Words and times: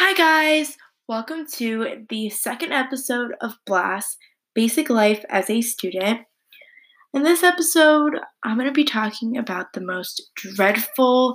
Hi, 0.00 0.14
guys! 0.14 0.76
Welcome 1.08 1.44
to 1.54 2.06
the 2.08 2.30
second 2.30 2.70
episode 2.70 3.32
of 3.40 3.58
Blast 3.66 4.16
Basic 4.54 4.88
Life 4.88 5.24
as 5.28 5.50
a 5.50 5.60
Student. 5.60 6.20
In 7.12 7.24
this 7.24 7.42
episode, 7.42 8.12
I'm 8.44 8.54
going 8.54 8.68
to 8.68 8.72
be 8.72 8.84
talking 8.84 9.36
about 9.36 9.72
the 9.72 9.80
most 9.80 10.30
dreadful 10.36 11.34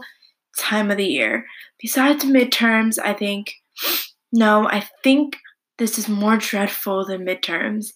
time 0.58 0.90
of 0.90 0.96
the 0.96 1.06
year. 1.06 1.46
Besides 1.82 2.24
midterms, 2.24 2.98
I 2.98 3.12
think, 3.12 3.52
no, 4.32 4.70
I 4.70 4.88
think 5.04 5.36
this 5.78 6.00
is 6.00 6.08
more 6.08 6.38
dreadful 6.38 7.06
than 7.06 7.26
midterms 7.26 7.88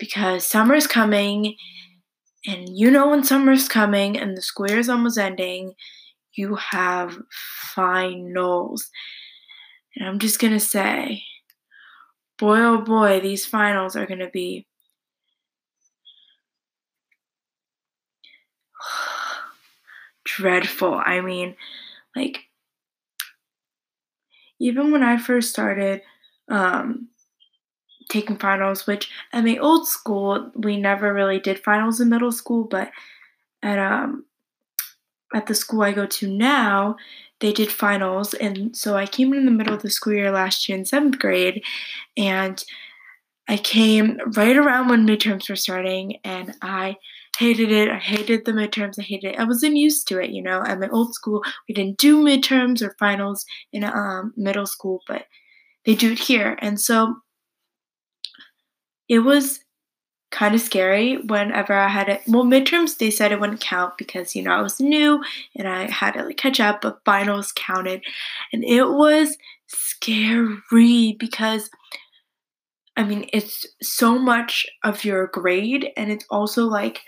because 0.00 0.44
summer's 0.44 0.88
coming, 0.88 1.54
and 2.48 2.68
you 2.68 2.90
know 2.90 3.10
when 3.10 3.22
summer's 3.22 3.68
coming 3.68 4.18
and 4.18 4.36
the 4.36 4.42
school 4.42 4.68
year 4.68 4.80
is 4.80 4.88
almost 4.88 5.18
ending, 5.18 5.74
you 6.34 6.56
have 6.56 7.16
finals. 7.76 8.90
And 9.96 10.08
I'm 10.08 10.18
just 10.18 10.40
going 10.40 10.52
to 10.52 10.60
say, 10.60 11.22
boy, 12.38 12.58
oh 12.58 12.78
boy, 12.78 13.20
these 13.20 13.46
finals 13.46 13.96
are 13.96 14.06
going 14.06 14.20
to 14.20 14.30
be 14.30 14.66
dreadful. 20.24 21.00
I 21.04 21.20
mean, 21.20 21.56
like, 22.16 22.44
even 24.60 24.92
when 24.92 25.02
I 25.02 25.18
first 25.18 25.50
started 25.50 26.02
um, 26.48 27.08
taking 28.08 28.36
finals, 28.36 28.86
which 28.86 29.10
at 29.32 29.44
my 29.44 29.58
old 29.58 29.86
school, 29.86 30.50
we 30.54 30.76
never 30.76 31.12
really 31.12 31.38
did 31.38 31.58
finals 31.58 32.00
in 32.00 32.08
middle 32.08 32.32
school, 32.32 32.64
but 32.64 32.90
at 33.62 33.78
um, 33.78 34.24
at 35.34 35.46
the 35.46 35.54
school 35.54 35.82
I 35.82 35.92
go 35.92 36.06
to 36.06 36.28
now, 36.30 36.96
they 37.40 37.52
did 37.52 37.70
finals. 37.70 38.34
And 38.34 38.76
so 38.76 38.96
I 38.96 39.06
came 39.06 39.32
in 39.34 39.44
the 39.44 39.50
middle 39.50 39.74
of 39.74 39.82
the 39.82 39.90
school 39.90 40.12
year 40.12 40.30
last 40.30 40.68
year 40.68 40.78
in 40.78 40.84
seventh 40.84 41.18
grade, 41.18 41.62
and 42.16 42.62
I 43.48 43.58
came 43.58 44.18
right 44.36 44.56
around 44.56 44.88
when 44.88 45.06
midterms 45.06 45.50
were 45.50 45.56
starting, 45.56 46.18
and 46.24 46.54
I 46.62 46.96
hated 47.36 47.70
it. 47.70 47.90
I 47.90 47.98
hated 47.98 48.44
the 48.44 48.52
midterms. 48.52 48.98
I 48.98 49.02
hated 49.02 49.34
it. 49.34 49.38
I 49.38 49.44
wasn't 49.44 49.76
used 49.76 50.08
to 50.08 50.20
it, 50.20 50.30
you 50.30 50.42
know. 50.42 50.62
At 50.64 50.80
my 50.80 50.88
old 50.88 51.14
school, 51.14 51.42
we 51.68 51.74
didn't 51.74 51.98
do 51.98 52.22
midterms 52.22 52.80
or 52.80 52.94
finals 52.98 53.44
in 53.72 53.84
um, 53.84 54.32
middle 54.36 54.66
school, 54.66 55.00
but 55.06 55.26
they 55.84 55.94
do 55.94 56.12
it 56.12 56.18
here. 56.18 56.56
And 56.60 56.80
so 56.80 57.16
it 59.08 59.20
was 59.20 59.60
kind 60.34 60.54
of 60.54 60.60
scary 60.60 61.16
whenever 61.18 61.72
I 61.72 61.88
had 61.88 62.08
it. 62.08 62.22
Well, 62.26 62.44
midterms 62.44 62.98
they 62.98 63.10
said 63.10 63.30
it 63.30 63.38
wouldn't 63.40 63.60
count 63.60 63.96
because 63.96 64.34
you 64.34 64.42
know 64.42 64.50
I 64.50 64.60
was 64.60 64.80
new 64.80 65.22
and 65.56 65.68
I 65.68 65.88
had 65.88 66.14
to 66.14 66.24
like 66.24 66.36
catch 66.36 66.58
up, 66.58 66.82
but 66.82 67.00
finals 67.04 67.52
counted, 67.54 68.02
and 68.52 68.64
it 68.64 68.84
was 68.84 69.38
scary 69.68 71.16
because 71.18 71.70
I 72.96 73.04
mean 73.04 73.28
it's 73.32 73.64
so 73.80 74.18
much 74.18 74.66
of 74.82 75.04
your 75.04 75.28
grade, 75.28 75.90
and 75.96 76.10
it's 76.10 76.26
also 76.28 76.64
like 76.64 77.00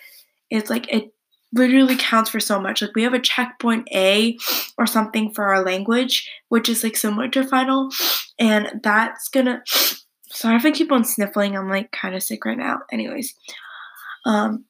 it's 0.49 0.71
like 0.71 0.91
it 0.93 1.13
literally 1.53 1.97
counts 1.97 2.31
for 2.31 2.39
so 2.39 2.61
much. 2.61 2.81
Like 2.81 2.95
we 2.95 3.03
have 3.03 3.15
a 3.15 3.19
checkpoint 3.19 3.89
A 3.93 4.39
or 4.79 4.87
something 4.87 5.35
for 5.35 5.47
our 5.47 5.65
language, 5.65 6.31
which 6.49 6.69
is 6.69 6.85
like 6.85 6.97
similar 6.97 7.29
to 7.31 7.43
final, 7.45 7.91
and 8.39 8.81
that's 8.85 9.29
gonna 9.29 9.65
Sorry 10.29 10.57
if 10.57 10.65
I 10.65 10.71
keep 10.71 10.93
on 10.93 11.05
sniffling. 11.05 11.57
I'm 11.57 11.69
like 11.69 11.93
kind 11.93 12.15
of 12.15 12.23
sick 12.23 12.45
right 12.45 12.59
now. 12.59 12.81
Anyways, 12.93 13.35
um, 14.25 14.65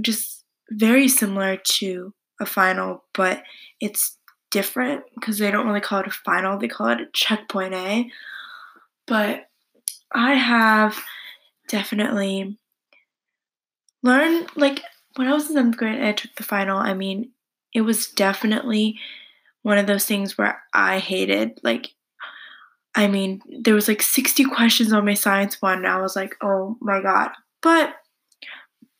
just 0.00 0.44
very 0.70 1.08
similar 1.08 1.56
to 1.56 2.14
a 2.40 2.46
final, 2.46 3.04
but 3.14 3.42
it's 3.80 4.18
different 4.50 5.04
because 5.14 5.38
they 5.38 5.50
don't 5.50 5.66
really 5.66 5.80
call 5.80 6.00
it 6.00 6.06
a 6.06 6.10
final. 6.10 6.58
They 6.58 6.68
call 6.68 6.88
it 6.88 7.00
a 7.00 7.06
checkpoint 7.12 7.74
A. 7.74 8.10
But 9.06 9.46
I 10.14 10.34
have 10.34 11.02
definitely 11.68 12.58
learned 14.02 14.48
like 14.56 14.82
when 15.16 15.28
I 15.28 15.32
was 15.32 15.48
in 15.48 15.54
seventh 15.56 15.76
grade 15.76 15.96
and 15.96 16.06
I 16.06 16.12
took 16.12 16.34
the 16.36 16.42
final. 16.42 16.78
I 16.78 16.94
mean, 16.94 17.30
it 17.74 17.80
was 17.82 18.08
definitely 18.08 18.98
one 19.62 19.78
of 19.78 19.86
those 19.86 20.04
things 20.04 20.36
where 20.36 20.62
I 20.74 20.98
hated 20.98 21.60
like 21.62 21.94
I 22.94 23.06
mean, 23.06 23.40
there 23.60 23.74
was 23.74 23.88
like 23.88 24.02
60 24.02 24.44
questions 24.44 24.92
on 24.92 25.04
my 25.04 25.14
science 25.14 25.60
one, 25.60 25.78
and 25.78 25.86
I 25.86 26.00
was 26.00 26.14
like, 26.14 26.34
oh 26.42 26.76
my 26.80 27.00
god. 27.00 27.30
But 27.62 27.94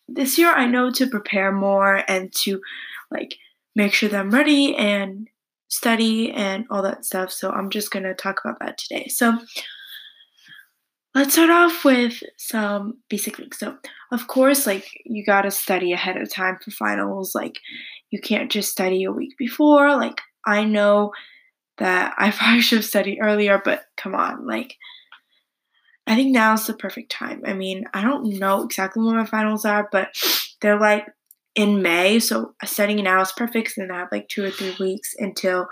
this 0.08 0.38
year 0.38 0.50
I 0.50 0.66
know 0.66 0.90
to 0.92 1.06
prepare 1.06 1.52
more 1.52 2.02
and 2.08 2.32
to 2.42 2.60
like 3.10 3.36
make 3.74 3.92
sure 3.92 4.08
that 4.08 4.20
I'm 4.20 4.30
ready 4.30 4.74
and 4.76 5.28
study 5.68 6.30
and 6.32 6.66
all 6.70 6.82
that 6.82 7.04
stuff. 7.04 7.32
So 7.32 7.50
I'm 7.50 7.70
just 7.70 7.90
gonna 7.90 8.14
talk 8.14 8.40
about 8.44 8.58
that 8.60 8.78
today. 8.78 9.08
So 9.08 9.38
let's 11.14 11.32
start 11.32 11.50
off 11.50 11.84
with 11.84 12.22
some 12.36 12.98
basic 13.08 13.36
things. 13.36 13.58
So 13.58 13.76
of 14.10 14.26
course, 14.26 14.66
like 14.66 14.86
you 15.04 15.24
gotta 15.24 15.50
study 15.50 15.92
ahead 15.92 16.16
of 16.16 16.30
time 16.30 16.58
for 16.62 16.70
finals. 16.70 17.34
Like 17.34 17.58
you 18.10 18.20
can't 18.20 18.50
just 18.50 18.70
study 18.70 19.04
a 19.04 19.12
week 19.12 19.36
before. 19.38 19.96
Like 19.96 20.20
I 20.46 20.64
know 20.64 21.12
that 21.78 22.14
I 22.18 22.30
probably 22.36 22.60
should 22.60 22.78
have 22.78 22.84
studied 22.84 23.20
earlier, 23.20 23.60
but 23.64 23.84
come 23.96 24.14
on, 24.14 24.46
like 24.46 24.76
I 26.06 26.16
think 26.16 26.32
now's 26.32 26.66
the 26.66 26.74
perfect 26.74 27.12
time. 27.12 27.42
I 27.46 27.52
mean, 27.52 27.84
I 27.94 28.02
don't 28.02 28.38
know 28.38 28.62
exactly 28.62 29.04
when 29.04 29.16
my 29.16 29.24
finals 29.24 29.64
are, 29.64 29.88
but 29.92 30.08
they're 30.60 30.80
like 30.80 31.06
in 31.54 31.82
May, 31.82 32.18
so 32.18 32.54
studying 32.64 33.04
now 33.04 33.20
is 33.20 33.32
perfect. 33.32 33.76
And 33.76 33.92
I 33.92 33.98
have 33.98 34.08
like 34.12 34.28
two 34.28 34.44
or 34.44 34.50
three 34.50 34.74
weeks 34.80 35.14
until 35.18 35.68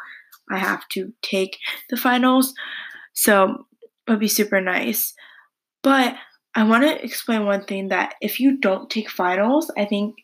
I 0.51 0.59
have 0.59 0.87
to 0.91 1.13
take 1.23 1.59
the 1.89 1.97
finals, 1.97 2.55
so 3.13 3.67
it'd 4.07 4.21
be 4.21 4.29
super 4.29 4.61
nice. 4.61 5.15
But 5.83 6.17
I 6.55 6.65
want 6.65 6.83
to 6.83 7.05
explain 7.05 7.47
one 7.47 7.65
thing 7.65 7.89
that 7.89 8.15
if 8.21 8.41
you 8.41 8.59
don't 8.59 8.91
take 8.91 9.09
finals, 9.09 9.71
I 9.77 9.85
think 9.85 10.17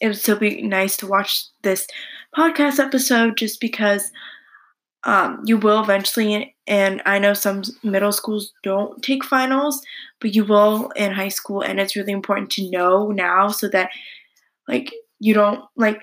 it 0.00 0.06
would 0.06 0.16
still 0.16 0.38
be 0.38 0.62
nice 0.62 0.96
to 0.98 1.06
watch 1.06 1.44
this 1.62 1.86
podcast 2.36 2.78
episode 2.78 3.36
just 3.36 3.60
because 3.60 4.10
um, 5.04 5.42
you 5.44 5.56
will 5.56 5.82
eventually, 5.82 6.54
and 6.66 7.02
I 7.06 7.18
know 7.18 7.32
some 7.34 7.62
middle 7.82 8.12
schools 8.12 8.52
don't 8.62 9.02
take 9.02 9.24
finals, 9.24 9.80
but 10.20 10.34
you 10.34 10.44
will 10.44 10.90
in 10.90 11.12
high 11.12 11.28
school, 11.28 11.62
and 11.62 11.80
it's 11.80 11.96
really 11.96 12.12
important 12.12 12.50
to 12.52 12.70
know 12.70 13.10
now 13.10 13.48
so 13.48 13.68
that, 13.68 13.90
like, 14.68 14.92
you 15.18 15.34
don't 15.34 15.64
like 15.76 16.02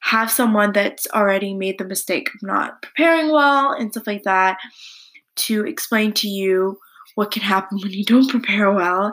have 0.00 0.30
someone 0.30 0.72
that's 0.72 1.06
already 1.14 1.54
made 1.54 1.78
the 1.78 1.84
mistake 1.84 2.28
of 2.34 2.42
not 2.42 2.80
preparing 2.82 3.30
well 3.32 3.72
and 3.72 3.90
stuff 3.90 4.06
like 4.06 4.22
that 4.22 4.58
to 5.36 5.66
explain 5.66 6.12
to 6.12 6.28
you 6.28 6.78
what 7.14 7.30
can 7.30 7.42
happen 7.42 7.78
when 7.82 7.92
you 7.92 8.04
don't 8.04 8.30
prepare 8.30 8.72
well 8.72 9.12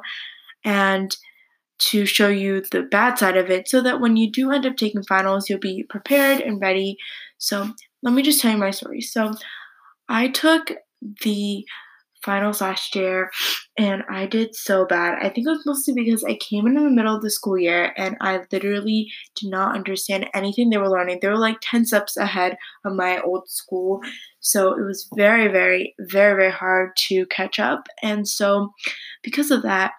and 0.64 1.18
to 1.78 2.06
show 2.06 2.30
you 2.30 2.62
the 2.72 2.84
bad 2.84 3.18
side 3.18 3.36
of 3.36 3.50
it 3.50 3.68
so 3.68 3.82
that 3.82 4.00
when 4.00 4.16
you 4.16 4.32
do 4.32 4.52
end 4.52 4.66
up 4.66 4.78
taking 4.78 5.04
finals, 5.04 5.50
you'll 5.50 5.60
be 5.60 5.84
prepared 5.84 6.40
and 6.40 6.62
ready. 6.62 6.98
So 7.38 7.70
let 8.06 8.14
me 8.14 8.22
just 8.22 8.40
tell 8.40 8.52
you 8.52 8.58
my 8.58 8.72
story. 8.72 9.02
So 9.02 9.34
I 10.08 10.30
took 10.30 10.72
the 11.24 11.66
finals 12.24 12.62
last 12.62 12.96
year 12.96 13.32
and 13.78 14.04
I 14.10 14.26
did 14.26 14.56
so 14.56 14.86
bad. 14.86 15.18
I 15.22 15.30
think 15.30 15.48
it 15.48 15.52
was 15.52 15.66
mostly 15.66 15.94
because 15.94 16.24
I 16.24 16.38
came 16.38 16.66
in 16.68 16.78
in 16.78 16.84
the 16.84 16.90
middle 16.92 17.16
of 17.16 17.22
the 17.22 17.30
school 17.30 17.58
year 17.58 17.94
and 17.98 18.16
I 18.22 18.42
literally 18.52 19.12
did 19.36 19.50
not 19.50 19.76
understand 19.76 20.28
anything 20.34 20.70
they 20.70 20.78
were 20.78 20.90
learning. 20.90 21.20
They 21.22 21.28
were 21.28 21.38
like 21.38 21.58
10 21.62 21.86
steps 21.86 22.16
ahead 22.16 22.58
of 22.86 22.94
my 22.94 23.20
old 23.22 23.50
school. 23.50 24.02
So 24.40 24.72
it 24.74 24.84
was 24.84 25.10
very, 25.16 25.48
very, 25.48 25.96
very, 26.00 26.36
very 26.36 26.52
hard 26.52 26.92
to 27.08 27.26
catch 27.28 27.60
up. 27.60 27.88
And 28.02 28.28
so 28.28 28.72
because 29.24 29.52
of 29.52 29.64
that, 29.64 29.94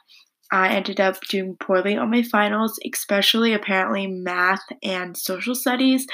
I 0.52 0.68
ended 0.68 1.00
up 1.00 1.20
doing 1.28 1.56
poorly 1.58 1.96
on 1.96 2.10
my 2.10 2.22
finals, 2.22 2.78
especially 2.92 3.52
apparently 3.52 4.06
math 4.06 4.62
and 4.82 5.16
social 5.16 5.56
studies 5.56 6.06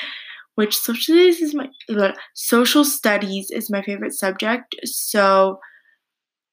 which 0.54 0.76
social 0.76 1.14
studies 1.14 1.40
is 1.40 1.54
my 1.54 1.68
social 2.34 2.84
studies 2.84 3.50
is 3.50 3.70
my 3.70 3.82
favorite 3.82 4.12
subject. 4.12 4.74
So 4.84 5.60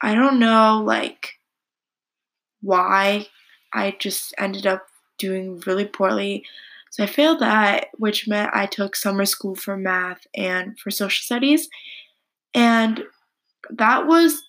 I 0.02 0.16
don't 0.16 0.40
know 0.40 0.82
like 0.86 1.34
why 2.62 3.28
I 3.74 3.96
just 4.00 4.34
ended 4.38 4.66
up 4.66 4.86
doing 5.18 5.62
really 5.66 5.86
poorly. 5.86 6.46
So 6.92 7.04
I 7.04 7.08
failed 7.08 7.40
that, 7.40 7.88
which 7.98 8.28
meant 8.28 8.52
I 8.54 8.66
took 8.66 8.96
summer 8.96 9.26
school 9.26 9.56
for 9.56 9.78
math 9.78 10.26
and 10.36 10.78
for 10.80 10.90
social 10.92 11.22
studies. 11.24 11.70
And 12.54 13.04
that 13.70 14.08
was 14.08 14.42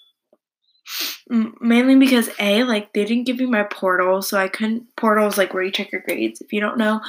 mainly 1.28 1.96
because 1.96 2.28
a 2.38 2.64
like 2.64 2.92
they 2.92 3.04
didn't 3.04 3.26
give 3.26 3.38
me 3.38 3.46
my 3.46 3.62
portal 3.62 4.20
so 4.20 4.36
i 4.36 4.48
couldn't 4.48 4.84
portals 4.96 5.38
like 5.38 5.54
where 5.54 5.62
you 5.62 5.70
check 5.70 5.92
your 5.92 6.02
grades 6.02 6.40
if 6.40 6.52
you 6.52 6.60
don't 6.60 6.78
know. 6.78 7.00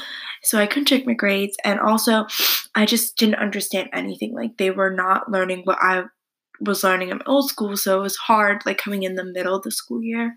So 0.43 0.59
i 0.59 0.67
couldn't 0.67 0.87
check 0.87 1.05
my 1.05 1.13
grades 1.13 1.57
and 1.63 1.79
also 1.79 2.25
i 2.75 2.85
just 2.85 3.17
didn't 3.17 3.35
understand 3.35 3.89
anything. 3.93 4.33
Like 4.33 4.57
they 4.57 4.71
were 4.71 4.91
not 4.91 5.31
learning 5.31 5.61
what 5.63 5.77
i 5.81 6.03
was 6.59 6.83
learning 6.83 7.09
in 7.09 7.21
old 7.25 7.49
school 7.49 7.75
so 7.75 7.99
it 7.99 8.03
was 8.03 8.15
hard 8.17 8.61
like 8.65 8.77
coming 8.77 9.01
in 9.03 9.15
the 9.15 9.25
middle 9.25 9.55
of 9.55 9.63
the 9.63 9.71
school 9.71 10.03
year. 10.03 10.35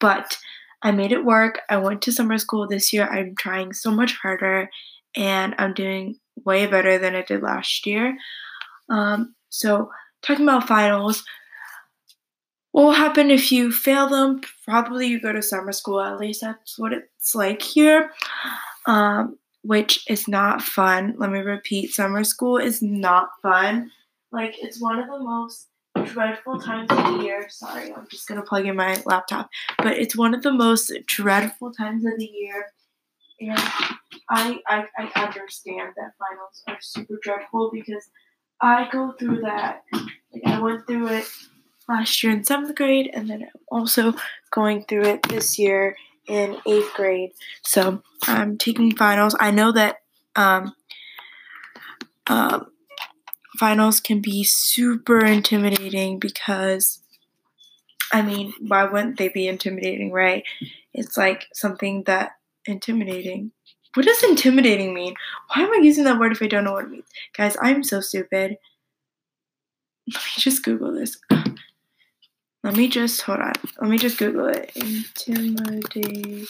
But 0.00 0.38
i 0.82 0.90
made 0.90 1.12
it 1.12 1.24
work. 1.24 1.60
I 1.68 1.76
went 1.76 2.02
to 2.02 2.12
summer 2.12 2.38
school 2.38 2.66
this 2.66 2.92
year. 2.92 3.06
I'm 3.06 3.34
trying 3.36 3.72
so 3.72 3.90
much 3.90 4.16
harder 4.22 4.68
and 5.14 5.54
i'm 5.58 5.74
doing 5.74 6.16
way 6.46 6.66
better 6.66 6.98
than 6.98 7.14
i 7.14 7.22
did 7.22 7.42
last 7.42 7.86
year. 7.86 8.16
Um, 8.88 9.34
so 9.50 9.90
talking 10.22 10.44
about 10.48 10.68
finals, 10.68 11.24
what 12.72 12.84
will 12.84 12.92
happen 12.92 13.30
if 13.30 13.52
you 13.52 13.70
fail 13.70 14.08
them? 14.08 14.40
Probably 14.64 15.06
you 15.06 15.20
go 15.20 15.32
to 15.32 15.42
summer 15.42 15.72
school. 15.72 16.00
At 16.00 16.18
least 16.18 16.40
that's 16.40 16.78
what 16.78 16.92
it's 16.92 17.34
like 17.34 17.60
here, 17.60 18.10
um, 18.86 19.38
which 19.62 20.04
is 20.08 20.26
not 20.26 20.62
fun. 20.62 21.14
Let 21.18 21.30
me 21.30 21.40
repeat: 21.40 21.94
summer 21.94 22.24
school 22.24 22.56
is 22.56 22.82
not 22.82 23.28
fun. 23.42 23.90
Like 24.32 24.54
it's 24.58 24.80
one 24.80 24.98
of 24.98 25.06
the 25.06 25.18
most 25.18 25.68
dreadful 26.04 26.58
times 26.58 26.90
of 26.90 26.96
the 26.96 27.24
year. 27.24 27.46
Sorry, 27.50 27.92
I'm 27.92 28.08
just 28.10 28.26
gonna 28.26 28.42
plug 28.42 28.66
in 28.66 28.74
my 28.74 29.00
laptop. 29.04 29.50
But 29.76 29.98
it's 29.98 30.16
one 30.16 30.34
of 30.34 30.42
the 30.42 30.52
most 30.52 30.90
dreadful 31.06 31.72
times 31.72 32.06
of 32.06 32.12
the 32.18 32.26
year. 32.26 32.66
And 33.38 33.58
I, 34.30 34.60
I, 34.68 34.84
I 34.96 35.22
understand 35.26 35.92
that 35.96 36.12
finals 36.18 36.62
are 36.68 36.78
super 36.80 37.18
dreadful 37.22 37.70
because 37.72 38.08
I 38.62 38.88
go 38.90 39.12
through 39.18 39.40
that. 39.40 39.82
Like 39.92 40.46
I 40.46 40.60
went 40.60 40.86
through 40.86 41.08
it 41.08 41.26
last 41.88 42.22
year 42.22 42.32
in 42.32 42.44
seventh 42.44 42.74
grade, 42.74 43.10
and 43.12 43.28
then 43.28 43.42
I'm 43.42 43.60
also 43.70 44.14
going 44.50 44.84
through 44.84 45.04
it 45.04 45.22
this 45.24 45.58
year 45.58 45.96
in 46.28 46.56
eighth 46.66 46.92
grade. 46.94 47.32
So 47.62 48.02
I'm 48.26 48.58
taking 48.58 48.94
finals. 48.94 49.36
I 49.38 49.50
know 49.50 49.72
that 49.72 49.96
um, 50.36 50.74
um, 52.26 52.66
finals 53.58 54.00
can 54.00 54.20
be 54.20 54.44
super 54.44 55.24
intimidating 55.24 56.18
because, 56.18 57.00
I 58.12 58.22
mean, 58.22 58.52
why 58.60 58.84
wouldn't 58.84 59.18
they 59.18 59.28
be 59.28 59.48
intimidating, 59.48 60.12
right? 60.12 60.44
It's 60.94 61.16
like 61.16 61.46
something 61.52 62.04
that 62.04 62.32
intimidating. 62.66 63.52
What 63.94 64.06
does 64.06 64.22
intimidating 64.22 64.94
mean? 64.94 65.14
Why 65.48 65.64
am 65.64 65.72
I 65.72 65.80
using 65.82 66.04
that 66.04 66.18
word 66.18 66.32
if 66.32 66.42
I 66.42 66.46
don't 66.46 66.64
know 66.64 66.72
what 66.72 66.84
it 66.84 66.90
means? 66.90 67.04
Guys, 67.36 67.56
I'm 67.60 67.82
so 67.82 68.00
stupid. 68.00 68.56
Let 70.12 70.22
me 70.22 70.30
just 70.38 70.64
Google 70.64 70.92
this. 70.92 71.18
Let 72.62 72.76
me 72.76 72.88
just 72.88 73.20
hold 73.22 73.40
on. 73.40 73.52
Let 73.80 73.90
me 73.90 73.98
just 73.98 74.18
Google 74.18 74.46
it. 74.46 74.70
Intimidate. 74.76 76.48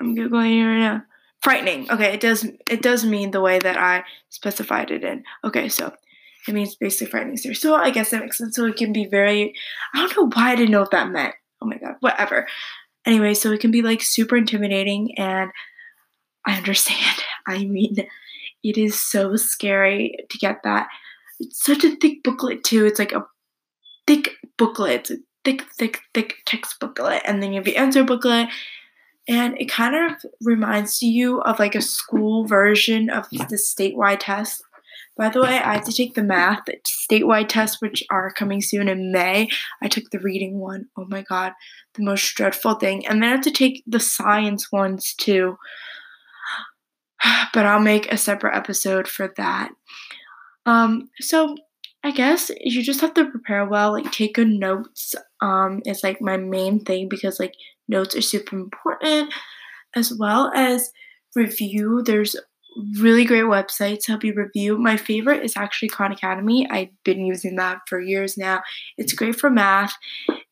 I'm 0.00 0.14
googling 0.14 0.60
it 0.60 0.66
right 0.66 0.78
now. 0.78 1.02
Frightening. 1.42 1.90
Okay, 1.90 2.12
it 2.12 2.20
does 2.20 2.46
it 2.68 2.82
does 2.82 3.04
mean 3.04 3.30
the 3.30 3.40
way 3.40 3.58
that 3.58 3.78
I 3.78 4.04
specified 4.28 4.90
it 4.90 5.04
in. 5.04 5.24
Okay, 5.42 5.68
so 5.68 5.92
it 6.46 6.54
means 6.54 6.74
basically 6.74 7.10
frightening. 7.10 7.36
So 7.36 7.74
I 7.74 7.90
guess 7.90 8.10
that 8.10 8.20
makes 8.20 8.38
sense. 8.38 8.56
So 8.56 8.66
it 8.66 8.76
can 8.76 8.92
be 8.92 9.06
very 9.06 9.54
I 9.94 9.98
don't 9.98 10.16
know 10.16 10.30
why 10.34 10.52
I 10.52 10.56
didn't 10.56 10.72
know 10.72 10.80
what 10.80 10.90
that 10.90 11.10
meant. 11.10 11.34
Oh 11.62 11.66
my 11.66 11.78
god, 11.78 11.94
whatever. 12.00 12.46
Anyway, 13.06 13.34
so 13.34 13.52
it 13.52 13.60
can 13.60 13.70
be 13.70 13.82
like 13.82 14.02
super 14.02 14.36
intimidating 14.36 15.16
and 15.18 15.50
I 16.46 16.56
understand. 16.56 17.22
I 17.46 17.64
mean, 17.64 17.96
it 18.62 18.78
is 18.78 18.98
so 18.98 19.36
scary 19.36 20.16
to 20.30 20.38
get 20.38 20.62
that 20.64 20.88
it's 21.40 21.64
such 21.64 21.84
a 21.84 21.96
thick 21.96 22.22
booklet 22.22 22.64
too. 22.64 22.84
It's 22.86 22.98
like 22.98 23.12
a 23.12 23.24
thick 24.06 24.30
booklet. 24.56 25.00
It's 25.00 25.10
a 25.10 25.16
thick, 25.44 25.62
thick, 25.78 26.00
thick 26.12 26.36
text 26.46 26.78
booklet. 26.80 27.22
And 27.26 27.42
then 27.42 27.52
you 27.52 27.56
have 27.56 27.64
the 27.64 27.76
answer 27.76 28.04
booklet. 28.04 28.48
And 29.26 29.58
it 29.58 29.70
kind 29.70 29.94
of 29.94 30.30
reminds 30.42 31.02
you 31.02 31.40
of 31.42 31.58
like 31.58 31.74
a 31.74 31.80
school 31.80 32.46
version 32.46 33.08
of 33.08 33.28
the 33.30 33.56
statewide 33.56 34.18
test. 34.20 34.62
By 35.16 35.28
the 35.28 35.40
way, 35.40 35.60
I 35.60 35.74
had 35.74 35.84
to 35.84 35.92
take 35.92 36.14
the 36.14 36.24
math 36.24 36.64
statewide 36.86 37.48
tests, 37.48 37.80
which 37.80 38.02
are 38.10 38.32
coming 38.32 38.60
soon 38.60 38.88
in 38.88 39.12
May. 39.12 39.48
I 39.80 39.88
took 39.88 40.10
the 40.10 40.18
reading 40.18 40.58
one. 40.58 40.86
Oh 40.96 41.06
my 41.08 41.22
god, 41.22 41.52
the 41.94 42.02
most 42.02 42.34
dreadful 42.34 42.74
thing. 42.74 43.06
And 43.06 43.22
then 43.22 43.28
I 43.28 43.32
have 43.32 43.44
to 43.44 43.52
take 43.52 43.84
the 43.86 44.00
science 44.00 44.72
ones 44.72 45.14
too. 45.18 45.56
But 47.54 47.66
I'll 47.66 47.80
make 47.80 48.12
a 48.12 48.18
separate 48.18 48.56
episode 48.56 49.06
for 49.06 49.32
that. 49.36 49.70
Um, 50.66 51.10
so 51.20 51.56
I 52.02 52.10
guess 52.10 52.50
you 52.60 52.82
just 52.82 53.00
have 53.00 53.14
to 53.14 53.30
prepare 53.30 53.66
well, 53.66 53.92
like 53.92 54.10
take 54.12 54.34
good 54.34 54.48
notes. 54.48 55.14
Um, 55.40 55.80
it's 55.84 56.04
like 56.04 56.20
my 56.20 56.36
main 56.36 56.80
thing 56.84 57.08
because 57.08 57.40
like 57.40 57.54
notes 57.88 58.14
are 58.14 58.20
super 58.20 58.56
important, 58.56 59.32
as 59.94 60.12
well 60.12 60.52
as 60.54 60.90
review. 61.34 62.02
There's 62.04 62.36
really 62.98 63.24
great 63.24 63.44
websites 63.44 64.00
to 64.00 64.12
help 64.12 64.24
you 64.24 64.34
review. 64.34 64.76
My 64.76 64.96
favorite 64.96 65.44
is 65.44 65.56
actually 65.56 65.88
Khan 65.88 66.12
Academy. 66.12 66.68
I've 66.70 66.88
been 67.04 67.24
using 67.24 67.56
that 67.56 67.78
for 67.88 68.00
years 68.00 68.36
now. 68.36 68.62
It's 68.98 69.12
great 69.12 69.36
for 69.36 69.48
math, 69.48 69.94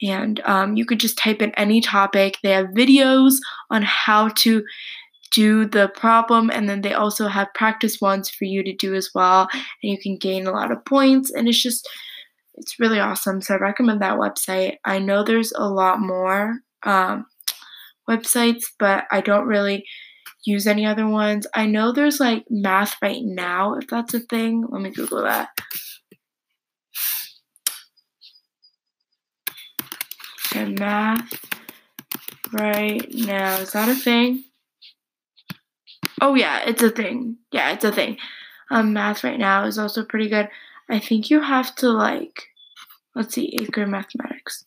and 0.01 0.41
um, 0.45 0.77
you 0.77 0.87
could 0.87 1.01
just 1.01 1.19
type 1.19 1.43
in 1.43 1.51
any 1.57 1.81
topic. 1.81 2.39
They 2.43 2.53
have 2.53 2.69
videos 2.69 3.35
on 3.71 3.83
how 3.83 4.29
to 4.29 4.63
do 5.33 5.65
the 5.65 5.89
problem 5.89 6.51
and 6.51 6.69
then 6.69 6.83
they 6.83 6.93
also 6.93 7.27
have 7.27 7.53
practice 7.55 8.01
ones 8.01 8.29
for 8.29 8.45
you 8.45 8.63
to 8.63 8.75
do 8.75 8.95
as 8.95 9.11
well 9.15 9.49
and 9.53 9.91
you 9.91 9.99
can 9.99 10.17
gain 10.17 10.47
a 10.47 10.53
lot 10.53 10.71
of 10.71 10.85
points 10.85 11.31
and 11.31 11.49
it's 11.49 11.63
just 11.63 11.89
it's 12.55 12.79
really 12.79 13.01
awesome. 13.01 13.41
So 13.41 13.55
i 13.55 13.59
recommend 13.59 14.03
that 14.03 14.19
website. 14.19 14.77
I 14.85 14.99
know 14.99 15.25
there's 15.25 15.53
a 15.53 15.69
lot 15.69 16.01
more 16.01 16.59
um, 16.85 17.27
websites 18.09 18.65
but 18.79 19.05
i 19.11 19.21
don't 19.21 19.47
really 19.47 19.85
use 20.45 20.67
any 20.67 20.85
other 20.85 21.07
ones. 21.07 21.47
I 21.55 21.67
know 21.67 21.93
there's 21.93 22.19
like 22.19 22.45
math 22.51 22.97
right 23.01 23.23
now 23.23 23.75
if 23.75 23.87
that's 23.87 24.13
a 24.15 24.21
thing. 24.21 24.67
Let 24.69 24.83
me 24.83 24.91
google 24.91 25.23
that. 25.23 25.49
Okay 30.55 30.73
math 30.73 31.33
right 32.53 33.07
now. 33.15 33.57
Is 33.59 33.73
that 33.73 33.89
a 33.89 33.95
thing 33.95 34.45
Oh 36.23 36.37
yeah, 36.37 36.61
it's 36.65 36.83
a 36.85 36.89
thing. 36.89 37.37
Yeah, 37.51 37.73
it's 37.73 37.85
a 37.85 37.91
thing. 37.91 38.17
Um, 38.71 38.93
math 38.93 39.25
right 39.25 39.41
now 39.41 39.65
is 39.65 39.77
also 39.77 40.05
pretty 40.05 40.29
good. 40.29 40.49
I 40.89 41.01
think 41.01 41.31
you 41.31 41.41
have 41.41 41.75
to 41.77 41.91
like, 41.91 42.45
let's 43.17 43.35
see, 43.35 43.59
eighth 43.61 43.73
grade 43.73 43.89
mathematics. 43.89 44.65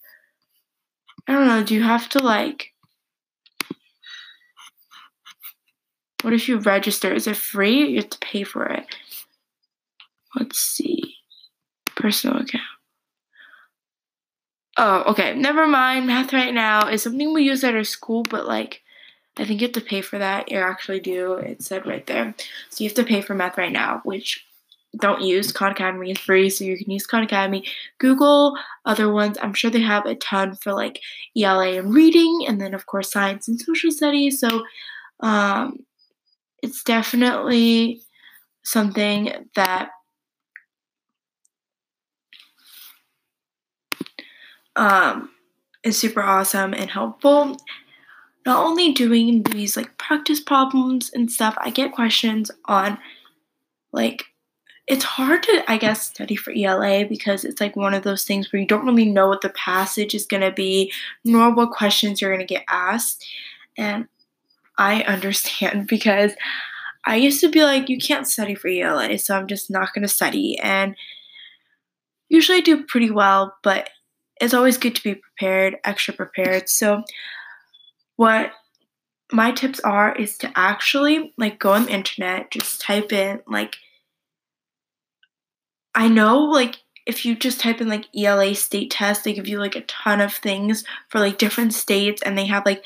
I 1.30 1.32
don't 1.32 1.48
know. 1.48 1.64
Do 1.64 1.74
you 1.74 1.84
have 1.84 2.10
to 2.10 2.20
like? 2.20 2.74
What 6.24 6.34
if 6.34 6.50
you 6.50 6.58
register? 6.58 7.14
Is 7.14 7.26
it 7.26 7.38
free? 7.38 7.88
You 7.88 8.02
have 8.02 8.10
to 8.10 8.20
pay 8.20 8.44
for 8.44 8.66
it. 8.66 8.94
Let's 10.36 10.60
see. 10.60 11.16
Personal 11.96 12.42
account. 12.42 12.64
Oh, 14.78 15.04
okay. 15.12 15.34
Never 15.36 15.68
mind. 15.68 16.06
Math 16.06 16.34
right 16.34 16.54
now 16.54 16.90
is 16.90 17.02
something 17.02 17.34
we 17.34 17.44
use 17.44 17.64
at 17.64 17.76
our 17.76 17.86
school, 17.86 18.24
but 18.24 18.46
like 18.46 18.82
I 19.38 19.46
think 19.46 19.62
you 19.62 19.68
have 19.68 19.74
to 19.74 19.82
pay 19.82 20.02
for 20.02 20.18
that. 20.18 20.50
You 20.52 20.60
actually 20.60 21.02
do. 21.02 21.34
It 21.34 21.62
said 21.62 21.86
right 21.86 22.06
there. 22.06 22.34
So 22.70 22.84
you 22.84 22.90
have 22.90 22.96
to 22.96 23.04
pay 23.04 23.22
for 23.22 23.34
math 23.34 23.58
right 23.58 23.72
now, 23.72 24.02
which 24.04 24.46
don't 24.98 25.22
use. 25.22 25.52
Khan 25.52 25.72
Academy 25.72 26.12
is 26.12 26.20
free, 26.20 26.50
so 26.50 26.64
you 26.64 26.78
can 26.78 26.90
use 26.90 27.06
Khan 27.06 27.24
Academy. 27.24 27.66
Google 27.98 28.58
other 28.86 29.12
ones. 29.12 29.38
I'm 29.42 29.54
sure 29.54 29.70
they 29.70 29.82
have 29.82 30.06
a 30.06 30.16
ton 30.16 30.56
for 30.56 30.74
like 30.74 31.02
ELA 31.38 31.78
and 31.78 31.94
reading, 31.94 32.46
and 32.48 32.62
then 32.62 32.74
of 32.74 32.86
course 32.86 33.12
science 33.12 33.48
and 33.48 33.60
social 33.60 33.92
studies. 33.92 34.40
So 34.40 34.64
um, 35.20 35.86
it's 36.64 36.84
definitely 36.84 38.02
something 38.64 39.50
that 39.56 39.90
um, 44.78 45.30
is 45.84 45.98
super 45.98 46.22
awesome 46.22 46.74
and 46.74 46.90
helpful 46.90 47.58
not 48.46 48.64
only 48.64 48.94
doing 48.94 49.44
these 49.44 49.76
like 49.76 49.98
practice 49.98 50.40
problems 50.40 51.12
and 51.14 51.32
stuff, 51.32 51.56
I 51.60 51.70
get 51.70 51.94
questions 51.94 52.52
on 52.66 52.98
like 53.92 54.26
it's 54.88 55.04
hard 55.04 55.42
to 55.44 55.64
I 55.68 55.78
guess 55.78 56.08
study 56.08 56.36
for 56.36 56.54
ELA 56.56 57.06
because 57.06 57.44
it's 57.44 57.60
like 57.60 57.76
one 57.76 57.94
of 57.94 58.04
those 58.04 58.24
things 58.24 58.52
where 58.52 58.62
you 58.62 58.68
don't 58.68 58.86
really 58.86 59.10
know 59.10 59.28
what 59.28 59.42
the 59.42 59.50
passage 59.50 60.14
is 60.14 60.28
going 60.28 60.42
to 60.42 60.52
be 60.52 60.92
nor 61.24 61.54
what 61.54 61.72
questions 61.72 62.22
you're 62.22 62.34
going 62.34 62.46
to 62.46 62.54
get 62.54 62.66
asked. 62.70 63.26
And 63.78 64.08
I 64.78 65.02
understand 65.08 65.88
because 65.88 66.34
I 67.06 67.16
used 67.16 67.42
to 67.42 67.50
be 67.50 67.64
like 67.64 67.90
you 67.90 67.98
can't 67.98 68.28
study 68.28 68.56
for 68.56 68.68
ELA, 68.68 69.18
so 69.18 69.36
I'm 69.36 69.48
just 69.48 69.72
not 69.72 69.94
going 69.94 70.04
to 70.04 70.14
study 70.14 70.58
and 70.60 70.96
usually 72.30 72.60
I 72.60 72.62
do 72.62 72.84
pretty 72.84 73.12
well, 73.12 73.56
but 73.64 73.90
it's 74.42 74.54
always 74.54 74.78
good 74.78 74.96
to 74.96 75.04
be 75.04 75.16
prepared, 75.16 75.78
extra 75.84 76.14
prepared. 76.14 76.70
So 76.70 77.04
what 78.16 78.52
my 79.32 79.52
tips 79.52 79.80
are 79.82 80.16
is 80.16 80.38
to 80.38 80.52
actually 80.56 81.34
like 81.38 81.60
go 81.60 81.74
on 81.74 81.86
the 81.86 81.92
internet, 81.92 82.52
just 82.52 82.82
type 82.82 83.12
in 83.12 83.42
like 83.48 83.76
I 85.94 86.08
know 86.08 86.40
like 86.40 86.78
if 87.06 87.26
you 87.26 87.36
just 87.36 87.60
type 87.60 87.82
in 87.82 87.88
like 87.88 88.08
ELA 88.18 88.56
state 88.56 88.92
test, 88.92 89.24
they 89.24 89.34
give 89.34 89.48
you 89.48 89.60
like 89.60 89.76
a 89.76 89.82
ton 89.82 90.22
of 90.22 90.34
things 90.34 90.84
for 91.10 91.20
like 91.20 91.38
different 91.38 91.74
states 91.74 92.22
and 92.24 92.38
they 92.38 92.46
have 92.46 92.66
like 92.66 92.84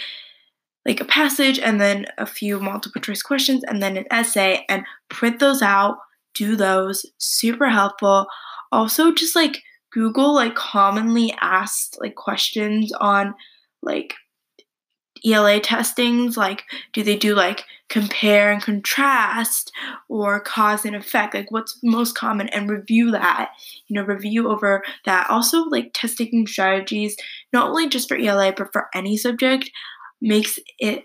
like 0.86 1.02
a 1.02 1.06
passage 1.06 1.60
and 1.60 1.80
then 1.80 2.06
a 2.18 2.26
few 2.26 2.60
multiple 2.60 3.02
choice 3.02 3.22
questions 3.22 3.64
and 3.66 3.82
then 3.82 3.98
an 3.98 4.06
essay 4.12 4.66
and 4.70 4.84
print 5.10 5.40
those 5.40 5.62
out, 5.62 5.98
do 6.34 6.56
those, 6.56 7.06
super 7.18 7.70
helpful. 7.70 8.28
Also 8.72 9.12
just 9.12 9.36
like 9.36 9.62
Google 9.92 10.34
like 10.34 10.56
commonly 10.56 11.34
asked 11.42 11.98
like 12.00 12.16
questions 12.16 12.92
on 12.94 13.34
like 13.82 14.16
ELA 15.26 15.60
testings? 15.60 16.38
Like, 16.38 16.64
do 16.94 17.04
they 17.04 17.16
do 17.16 17.36
like 17.36 17.66
compare 17.90 18.52
and 18.52 18.62
contrast 18.62 19.72
or 20.08 20.40
cause 20.40 20.86
and 20.86 20.96
effect? 20.96 21.34
Like 21.34 21.52
what's 21.52 21.80
most 21.84 22.16
common? 22.16 22.50
And 22.50 22.70
review 22.70 23.12
that 23.12 23.52
you 23.88 23.96
know 23.96 24.04
review 24.04 24.50
over 24.50 24.84
that. 25.06 25.30
Also 25.30 25.64
like 25.64 25.92
test 25.94 26.18
taking 26.18 26.48
strategies 26.48 27.16
not 27.54 27.70
only 27.70 27.90
just 27.90 28.08
for 28.08 28.18
ela 28.18 28.54
but 28.56 28.72
for 28.72 28.88
any 28.94 29.18
subject 29.18 29.72
makes 30.22 30.60
it 30.80 31.04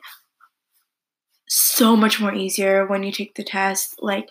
so 1.49 1.97
much 1.97 2.21
more 2.21 2.35
easier 2.35 2.87
when 2.87 3.03
you 3.03 3.13
take 3.13 3.35
the 3.35 3.45
test. 3.45 3.97
Like 4.01 4.29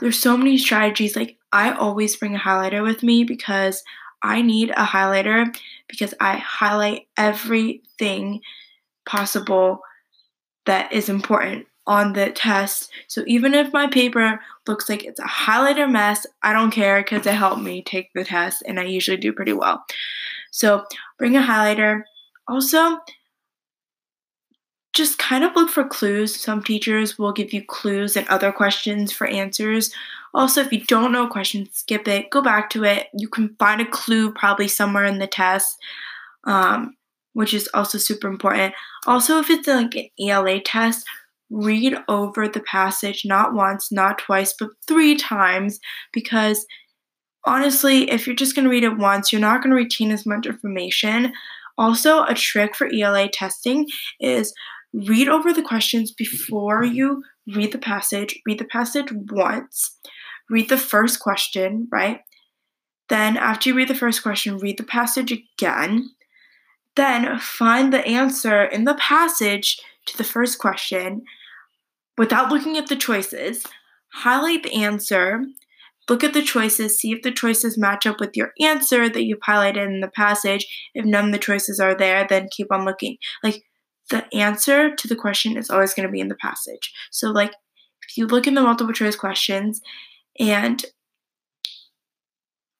there's 0.00 0.18
so 0.18 0.36
many 0.36 0.58
strategies. 0.58 1.16
Like 1.16 1.38
i 1.54 1.70
always 1.72 2.16
bring 2.16 2.34
a 2.34 2.38
highlighter 2.38 2.82
with 2.82 3.02
me 3.02 3.24
because 3.24 3.82
i 4.22 4.42
need 4.42 4.70
a 4.70 4.84
highlighter 4.84 5.56
because 5.88 6.12
i 6.20 6.36
highlight 6.36 7.06
everything 7.16 8.40
possible 9.06 9.80
that 10.66 10.92
is 10.92 11.08
important 11.08 11.66
on 11.86 12.14
the 12.14 12.30
test. 12.30 12.90
So 13.08 13.22
even 13.26 13.54
if 13.54 13.72
my 13.72 13.86
paper 13.86 14.40
looks 14.66 14.88
like 14.88 15.04
it's 15.04 15.20
a 15.20 15.24
highlighter 15.24 15.90
mess, 15.90 16.26
I 16.42 16.52
don't 16.52 16.70
care 16.70 17.02
because 17.02 17.26
it 17.26 17.34
helped 17.34 17.62
me 17.62 17.82
take 17.82 18.12
the 18.14 18.24
test 18.24 18.62
and 18.66 18.80
I 18.80 18.84
usually 18.84 19.18
do 19.18 19.32
pretty 19.32 19.52
well. 19.52 19.84
So 20.50 20.84
bring 21.18 21.36
a 21.36 21.42
highlighter. 21.42 22.02
Also, 22.48 22.98
just 24.94 25.18
kind 25.18 25.44
of 25.44 25.54
look 25.56 25.68
for 25.68 25.84
clues. 25.84 26.34
Some 26.34 26.62
teachers 26.62 27.18
will 27.18 27.32
give 27.32 27.52
you 27.52 27.64
clues 27.64 28.16
and 28.16 28.26
other 28.28 28.52
questions 28.52 29.12
for 29.12 29.26
answers. 29.26 29.92
Also, 30.32 30.60
if 30.60 30.72
you 30.72 30.84
don't 30.84 31.12
know 31.12 31.26
a 31.26 31.30
question, 31.30 31.68
skip 31.72 32.08
it, 32.08 32.30
go 32.30 32.40
back 32.40 32.70
to 32.70 32.84
it. 32.84 33.08
You 33.12 33.28
can 33.28 33.54
find 33.58 33.80
a 33.80 33.86
clue 33.86 34.32
probably 34.32 34.68
somewhere 34.68 35.04
in 35.04 35.18
the 35.18 35.26
test. 35.26 35.78
Um, 36.44 36.96
which 37.34 37.52
is 37.52 37.68
also 37.74 37.98
super 37.98 38.28
important. 38.28 38.74
Also, 39.06 39.38
if 39.38 39.50
it's 39.50 39.68
like 39.68 39.94
an 39.94 40.08
ELA 40.18 40.60
test, 40.60 41.06
read 41.50 41.94
over 42.08 42.48
the 42.48 42.60
passage 42.60 43.24
not 43.24 43.54
once, 43.54 43.92
not 43.92 44.18
twice, 44.18 44.54
but 44.58 44.70
three 44.88 45.16
times 45.16 45.78
because 46.12 46.66
honestly, 47.44 48.10
if 48.10 48.26
you're 48.26 48.36
just 48.36 48.54
going 48.54 48.64
to 48.64 48.70
read 48.70 48.84
it 48.84 48.96
once, 48.96 49.32
you're 49.32 49.40
not 49.40 49.62
going 49.62 49.70
to 49.70 49.76
retain 49.76 50.10
as 50.10 50.26
much 50.26 50.46
information. 50.46 51.32
Also, 51.76 52.24
a 52.24 52.34
trick 52.34 52.74
for 52.74 52.88
ELA 52.92 53.28
testing 53.28 53.86
is 54.20 54.54
read 54.92 55.28
over 55.28 55.52
the 55.52 55.62
questions 55.62 56.12
before 56.12 56.84
you 56.84 57.22
read 57.54 57.72
the 57.72 57.78
passage. 57.78 58.38
Read 58.46 58.58
the 58.58 58.64
passage 58.64 59.12
once. 59.12 59.98
Read 60.48 60.68
the 60.68 60.78
first 60.78 61.20
question, 61.20 61.88
right? 61.90 62.20
Then, 63.08 63.36
after 63.36 63.68
you 63.68 63.74
read 63.74 63.88
the 63.88 63.94
first 63.94 64.22
question, 64.22 64.58
read 64.58 64.78
the 64.78 64.84
passage 64.84 65.32
again. 65.32 66.10
Then 66.96 67.38
find 67.38 67.92
the 67.92 68.06
answer 68.06 68.64
in 68.64 68.84
the 68.84 68.94
passage 68.94 69.80
to 70.06 70.16
the 70.16 70.24
first 70.24 70.58
question 70.58 71.24
without 72.16 72.50
looking 72.50 72.76
at 72.76 72.88
the 72.88 72.96
choices. 72.96 73.64
Highlight 74.12 74.62
the 74.62 74.74
answer, 74.74 75.44
look 76.08 76.22
at 76.22 76.34
the 76.34 76.42
choices, 76.42 76.98
see 76.98 77.12
if 77.12 77.22
the 77.22 77.32
choices 77.32 77.76
match 77.76 78.06
up 78.06 78.20
with 78.20 78.36
your 78.36 78.52
answer 78.60 79.08
that 79.08 79.24
you've 79.24 79.40
highlighted 79.40 79.86
in 79.86 80.00
the 80.00 80.08
passage. 80.08 80.66
If 80.94 81.04
none 81.04 81.26
of 81.26 81.32
the 81.32 81.38
choices 81.38 81.80
are 81.80 81.96
there, 81.96 82.26
then 82.28 82.48
keep 82.50 82.70
on 82.70 82.84
looking. 82.84 83.16
Like 83.42 83.64
the 84.10 84.32
answer 84.34 84.94
to 84.94 85.08
the 85.08 85.16
question 85.16 85.56
is 85.56 85.70
always 85.70 85.94
going 85.94 86.06
to 86.06 86.12
be 86.12 86.20
in 86.20 86.28
the 86.28 86.36
passage. 86.36 86.92
So, 87.10 87.30
like, 87.30 87.52
if 88.08 88.16
you 88.16 88.26
look 88.26 88.46
in 88.46 88.54
the 88.54 88.62
multiple 88.62 88.92
choice 88.92 89.16
questions 89.16 89.80
and 90.38 90.84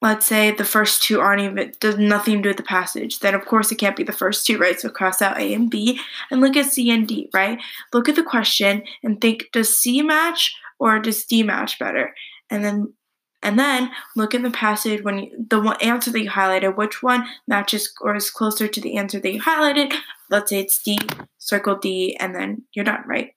let's 0.05 0.27
say 0.27 0.51
the 0.51 0.63
first 0.63 1.01
two 1.01 1.19
aren't 1.19 1.41
even 1.41 1.73
does 1.79 1.97
nothing 1.97 2.35
to 2.35 2.41
do 2.43 2.49
with 2.49 2.57
the 2.57 2.63
passage, 2.63 3.19
then 3.19 3.33
of 3.33 3.43
course 3.45 3.71
it 3.71 3.79
can't 3.79 3.95
be 3.95 4.03
the 4.03 4.11
first 4.11 4.45
two, 4.45 4.55
right? 4.59 4.79
So 4.79 4.87
cross 4.87 5.19
out 5.19 5.39
A 5.39 5.53
and 5.53 5.67
B 5.67 5.99
and 6.29 6.41
look 6.41 6.55
at 6.55 6.67
C 6.67 6.91
and 6.91 7.07
D, 7.07 7.27
right? 7.33 7.59
Look 7.91 8.07
at 8.07 8.15
the 8.15 8.23
question 8.23 8.83
and 9.03 9.19
think, 9.19 9.49
does 9.51 9.75
C 9.75 10.03
match 10.03 10.55
or 10.77 10.99
does 10.99 11.25
D 11.25 11.41
match 11.41 11.79
better? 11.79 12.13
And 12.51 12.63
then 12.63 12.93
and 13.41 13.57
then 13.57 13.91
look 14.15 14.35
at 14.35 14.43
the 14.43 14.51
passage 14.51 15.03
when 15.03 15.19
you, 15.19 15.45
the 15.49 15.59
one 15.59 15.81
answer 15.81 16.11
that 16.11 16.21
you 16.21 16.29
highlighted, 16.29 16.77
which 16.77 17.01
one 17.01 17.27
matches 17.47 17.91
or 17.99 18.15
is 18.15 18.29
closer 18.29 18.67
to 18.67 18.81
the 18.81 18.97
answer 18.97 19.19
that 19.19 19.33
you 19.33 19.41
highlighted. 19.41 19.91
Let's 20.29 20.51
say 20.51 20.59
it's 20.59 20.81
D, 20.81 20.99
circle 21.39 21.77
D, 21.77 22.15
and 22.19 22.33
then 22.33 22.63
you're 22.73 22.85
done, 22.85 23.03
right? 23.07 23.33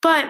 But 0.00 0.26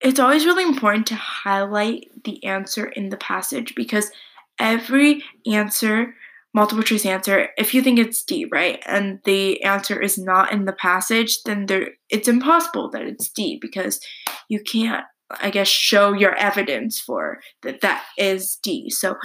it's 0.00 0.20
always 0.20 0.46
really 0.46 0.62
important 0.62 1.06
to 1.08 1.14
highlight 1.14 2.08
the 2.24 2.44
answer 2.44 2.86
in 2.86 3.08
the 3.08 3.16
passage 3.16 3.74
because 3.74 4.10
every 4.58 5.22
answer, 5.46 6.14
multiple 6.54 6.84
choice 6.84 7.04
answer, 7.04 7.48
if 7.56 7.74
you 7.74 7.82
think 7.82 7.98
it's 7.98 8.22
D, 8.22 8.46
right, 8.50 8.82
and 8.86 9.20
the 9.24 9.62
answer 9.62 10.00
is 10.00 10.16
not 10.16 10.52
in 10.52 10.64
the 10.64 10.72
passage, 10.72 11.42
then 11.44 11.66
there 11.66 11.90
it's 12.10 12.28
impossible 12.28 12.90
that 12.90 13.02
it's 13.02 13.28
D 13.30 13.58
because 13.60 14.00
you 14.48 14.60
can't, 14.60 15.04
I 15.30 15.50
guess, 15.50 15.68
show 15.68 16.12
your 16.12 16.34
evidence 16.36 17.00
for 17.00 17.38
that 17.62 17.80
that 17.80 18.04
is 18.16 18.58
D. 18.62 18.90
So 18.90 19.16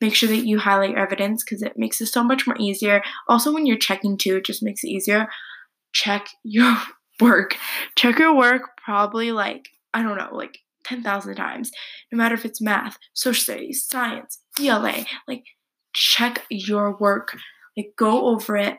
make 0.00 0.14
sure 0.14 0.28
that 0.28 0.46
you 0.46 0.58
highlight 0.58 0.90
your 0.90 0.98
evidence 0.98 1.44
because 1.44 1.62
it 1.62 1.74
makes 1.76 2.00
it 2.00 2.06
so 2.06 2.24
much 2.24 2.46
more 2.46 2.56
easier. 2.58 3.02
Also, 3.28 3.52
when 3.52 3.66
you're 3.66 3.76
checking 3.76 4.16
too, 4.16 4.36
it 4.36 4.46
just 4.46 4.62
makes 4.62 4.82
it 4.82 4.88
easier. 4.88 5.28
Check 5.92 6.28
your 6.42 6.76
work. 7.20 7.56
Check 7.96 8.18
your 8.18 8.34
work 8.34 8.62
probably 8.84 9.30
like 9.30 9.68
I 9.94 10.02
don't 10.02 10.16
know, 10.16 10.30
like 10.32 10.58
10,000 10.84 11.34
times, 11.36 11.70
no 12.10 12.18
matter 12.18 12.34
if 12.34 12.44
it's 12.44 12.60
math, 12.60 12.98
social 13.14 13.42
studies, 13.42 13.86
science, 13.88 14.40
ELA, 14.60 15.04
like 15.28 15.44
check 15.94 16.44
your 16.50 16.96
work, 16.98 17.36
like 17.76 17.92
go 17.96 18.26
over 18.26 18.56
it, 18.56 18.78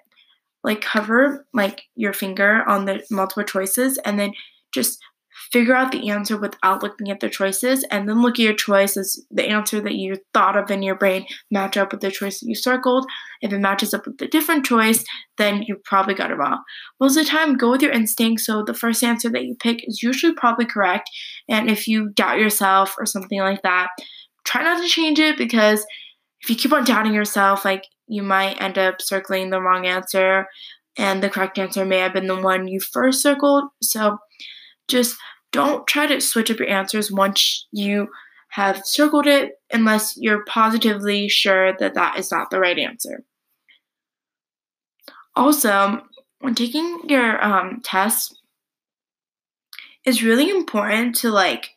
like 0.64 0.82
cover 0.82 1.46
like 1.54 1.84
your 1.96 2.14
finger 2.14 2.64
on 2.68 2.86
the 2.86 3.04
multiple 3.12 3.44
choices 3.44 3.98
and 4.06 4.20
then 4.20 4.34
just 4.74 5.00
figure 5.52 5.76
out 5.76 5.92
the 5.92 6.10
answer 6.10 6.38
without 6.38 6.84
looking 6.84 7.10
at 7.10 7.20
the 7.20 7.30
choices 7.30 7.84
and 7.92 8.08
then 8.08 8.22
look 8.22 8.36
at 8.36 8.40
your 8.40 8.54
choice 8.54 8.98
as 8.98 9.24
the 9.32 9.46
answer 9.46 9.82
that 9.82 9.96
you 9.96 10.16
thought 10.34 10.58
of 10.58 10.70
in 10.72 10.84
your 10.84 10.96
brain 10.96 11.26
match 11.52 11.78
up 11.78 11.92
with 11.92 12.02
the 12.02 12.12
choice 12.12 12.40
that 12.40 12.48
you 12.48 12.56
circled. 12.56 13.06
If 13.42 13.52
it 13.52 13.60
matches 13.60 13.94
up 13.94 14.06
with 14.06 14.22
a 14.22 14.28
different 14.28 14.66
choice 14.66 15.04
then 15.38 15.64
you 15.64 15.78
probably 15.84 16.14
got 16.14 16.32
it 16.32 16.36
wrong. 16.36 16.62
Most 17.00 17.18
of 17.18 17.26
the 17.26 17.30
time 17.30 17.58
go 17.58 17.72
with 17.72 17.82
your 17.82 17.92
instinct 17.92 18.42
so 18.42 18.64
the 18.64 18.74
first 18.74 19.04
answer 19.04 19.30
that 19.30 19.46
you 19.46 19.56
pick 19.56 19.88
is 19.88 20.04
usually 20.04 20.34
probably 20.34 20.66
correct 20.66 21.10
and 21.50 21.70
if 21.70 21.88
you 21.88 22.10
doubt 22.10 22.40
yourself 22.40 22.96
or 22.98 23.06
something 23.06 23.40
like 23.40 23.62
that 23.64 23.90
try 24.46 24.64
not 24.64 24.82
to 24.82 24.88
change 24.88 25.20
it 25.20 25.38
because 25.38 25.86
if 26.42 26.50
you 26.50 26.56
keep 26.56 26.74
on 26.74 26.84
doubting 26.84 27.14
yourself 27.14 27.64
like 27.64 27.86
you 28.08 28.22
might 28.22 28.62
end 28.62 28.78
up 28.78 29.02
circling 29.02 29.50
the 29.50 29.62
wrong 29.62 29.86
answer 29.86 30.46
and 30.98 31.24
the 31.24 31.30
correct 31.30 31.58
answer 31.58 31.86
may 31.86 32.00
have 32.00 32.14
been 32.14 32.28
the 32.28 32.40
one 32.40 32.68
you 32.68 32.80
first 32.80 33.22
circled. 33.22 33.66
So 33.82 34.18
just 34.88 35.18
don't 35.52 35.88
try 35.88 36.06
to 36.08 36.20
switch 36.20 36.52
up 36.52 36.60
your 36.60 36.70
answers 36.70 37.12
once 37.12 37.68
you 37.72 38.08
have 38.50 38.86
circled 38.86 39.26
it 39.26 39.54
unless 39.72 40.16
you're 40.18 40.44
positively 40.46 41.28
sure 41.28 41.76
that 41.78 41.96
that 41.96 42.20
is 42.20 42.32
not 42.32 42.50
the 42.50 42.60
right 42.60 42.78
answer. 42.78 43.24
Also, 45.36 46.04
when 46.40 46.54
taking 46.54 47.00
your 47.08 47.44
um, 47.44 47.82
test, 47.84 48.40
it's 50.06 50.22
really 50.22 50.50
important 50.50 51.16
to 51.16 51.32
like, 51.32 51.70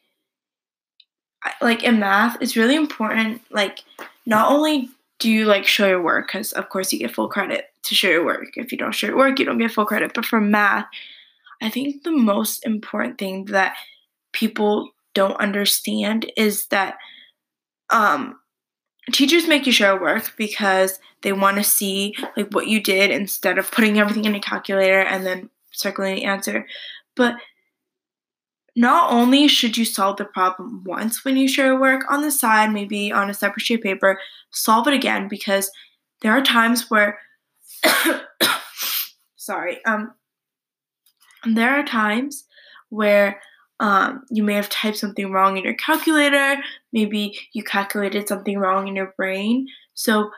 like 1.63 1.83
in 1.83 2.01
math, 2.01 2.37
it's 2.43 2.57
really 2.57 2.77
important. 2.77 3.41
Like, 3.51 3.85
not 4.27 4.51
only 4.51 4.91
do 5.19 5.31
you 5.31 5.47
like 5.47 5.67
show 5.67 5.87
your 5.87 6.03
work, 6.03 6.27
because 6.27 6.53
of 6.53 6.69
course 6.69 6.93
you 6.93 6.99
get 6.99 7.15
full 7.15 7.29
credit 7.29 7.67
to 7.85 7.95
show 7.95 8.11
your 8.11 8.25
work. 8.25 8.49
If 8.57 8.73
you 8.73 8.77
don't 8.77 8.95
show 8.95 9.07
your 9.07 9.17
work, 9.17 9.39
you 9.39 9.45
don't 9.45 9.59
get 9.59 9.71
full 9.71 9.87
credit. 9.87 10.13
But 10.13 10.27
for 10.27 10.41
math, 10.41 10.87
I 11.63 11.71
think 11.71 12.03
the 12.03 12.13
most 12.13 12.65
important 12.67 13.19
thing 13.19 13.47
that 13.47 13.77
people 14.33 14.91
don't 15.15 15.41
understand 15.41 16.31
is 16.37 16.67
that 16.67 16.97
um, 17.91 18.39
teachers 19.13 19.49
make 19.49 19.67
you 19.67 19.73
show 19.73 19.97
work 19.97 20.35
because 20.37 20.99
they 21.23 21.33
want 21.33 21.57
to 21.57 21.65
see 21.65 22.15
like 22.37 22.53
what 22.53 22.67
you 22.67 22.81
did 22.83 23.11
instead 23.11 23.59
of 23.59 23.71
putting 23.71 23.99
everything 23.99 24.25
in 24.25 24.35
a 24.35 24.41
calculator 24.41 25.01
and 25.01 25.25
then 25.25 25.51
circling 25.73 26.17
the 26.17 26.25
answer. 26.25 26.67
But 27.15 27.37
not 28.75 29.11
only 29.11 29.49
should 29.49 29.79
you 29.79 29.87
solve 29.87 30.19
the 30.19 30.27
problem 30.27 30.85
once 30.85 31.25
when 31.25 31.37
you 31.37 31.49
share 31.49 31.81
work 31.81 32.03
on 32.11 32.21
the 32.21 32.31
side, 32.31 32.73
maybe 32.73 33.11
on 33.11 33.31
a 33.31 33.35
separate 33.35 33.63
sheet 33.63 33.77
of 33.77 33.83
paper, 33.83 34.19
solve 34.51 34.87
it 34.87 34.95
again 34.95 35.29
because 35.29 35.71
there 36.21 36.33
are 36.33 36.43
times 36.43 36.91
where 36.91 37.19
sorry, 39.37 39.83
um 39.87 40.13
there 41.45 41.71
are 41.71 41.85
times 41.85 42.45
where 42.89 43.41
um, 43.81 44.25
you 44.31 44.43
may 44.43 44.55
have 44.55 44.71
typed 44.71 44.97
something 44.97 45.31
wrong 45.31 45.57
in 45.57 45.65
your 45.65 45.75
calculator. 45.75 46.57
Maybe 46.93 47.39
you 47.53 47.63
calculated 47.63 48.29
something 48.29 48.59
wrong 48.59 48.89
in 48.89 48.97
your 48.97 49.13
brain. 49.17 49.67
So 49.95 50.31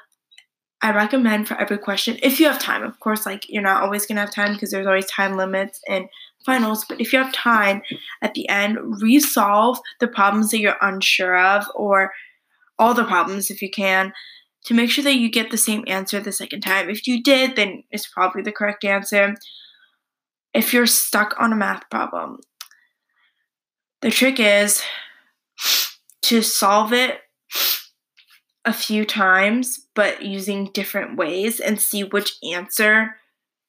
I 0.81 0.93
recommend 0.93 1.49
for 1.49 1.57
every 1.61 1.79
question, 1.79 2.19
if 2.23 2.39
you 2.39 2.47
have 2.47 2.61
time, 2.61 2.83
of 2.83 2.99
course, 3.01 3.27
like 3.27 3.49
you're 3.49 3.63
not 3.63 3.83
always 3.83 4.07
gonna 4.07 4.21
have 4.21 4.33
time 4.33 4.53
because 4.53 4.71
there's 4.71 4.87
always 4.87 5.07
time 5.07 5.37
limits 5.37 5.81
and 5.89 6.09
finals, 6.47 6.85
but 6.89 7.01
if 7.01 7.13
you 7.13 7.19
have 7.19 7.33
time 7.33 7.83
at 8.23 8.35
the 8.35 8.49
end, 8.49 8.79
resolve 9.03 9.79
the 10.01 10.09
problems 10.09 10.51
that 10.51 10.61
you're 10.61 10.77
unsure 10.81 11.37
of 11.37 11.65
or 11.75 12.13
all 12.79 12.95
the 12.95 13.05
problems 13.05 13.51
if 13.51 13.61
you 13.61 13.71
can 13.71 14.13
to 14.65 14.75
make 14.75 14.91
sure 14.91 15.03
that 15.03 15.17
you 15.17 15.29
get 15.31 15.51
the 15.51 15.57
same 15.57 15.83
answer 15.89 16.21
the 16.21 16.31
second 16.31 16.61
time. 16.61 16.89
If 16.89 17.07
you 17.07 17.23
did, 17.23 17.57
then 17.57 17.83
it's 17.91 18.07
probably 18.07 18.43
the 18.43 18.53
correct 18.53 18.85
answer 18.85 19.35
if 20.59 20.75
you're 20.75 20.87
stuck 20.87 21.37
on 21.39 21.53
a 21.53 21.57
math 21.57 21.89
problem, 21.89 22.41
the 24.03 24.11
trick 24.11 24.41
is 24.41 24.83
to 26.23 26.43
solve 26.43 26.93
it 26.93 27.21
a 28.65 28.73
few 28.73 29.05
times, 29.05 29.87
but 29.95 30.21
using 30.21 30.71
different 30.75 31.17
ways 31.17 31.61
and 31.61 31.81
see 31.81 32.03
which 32.03 32.39
answer 32.53 33.15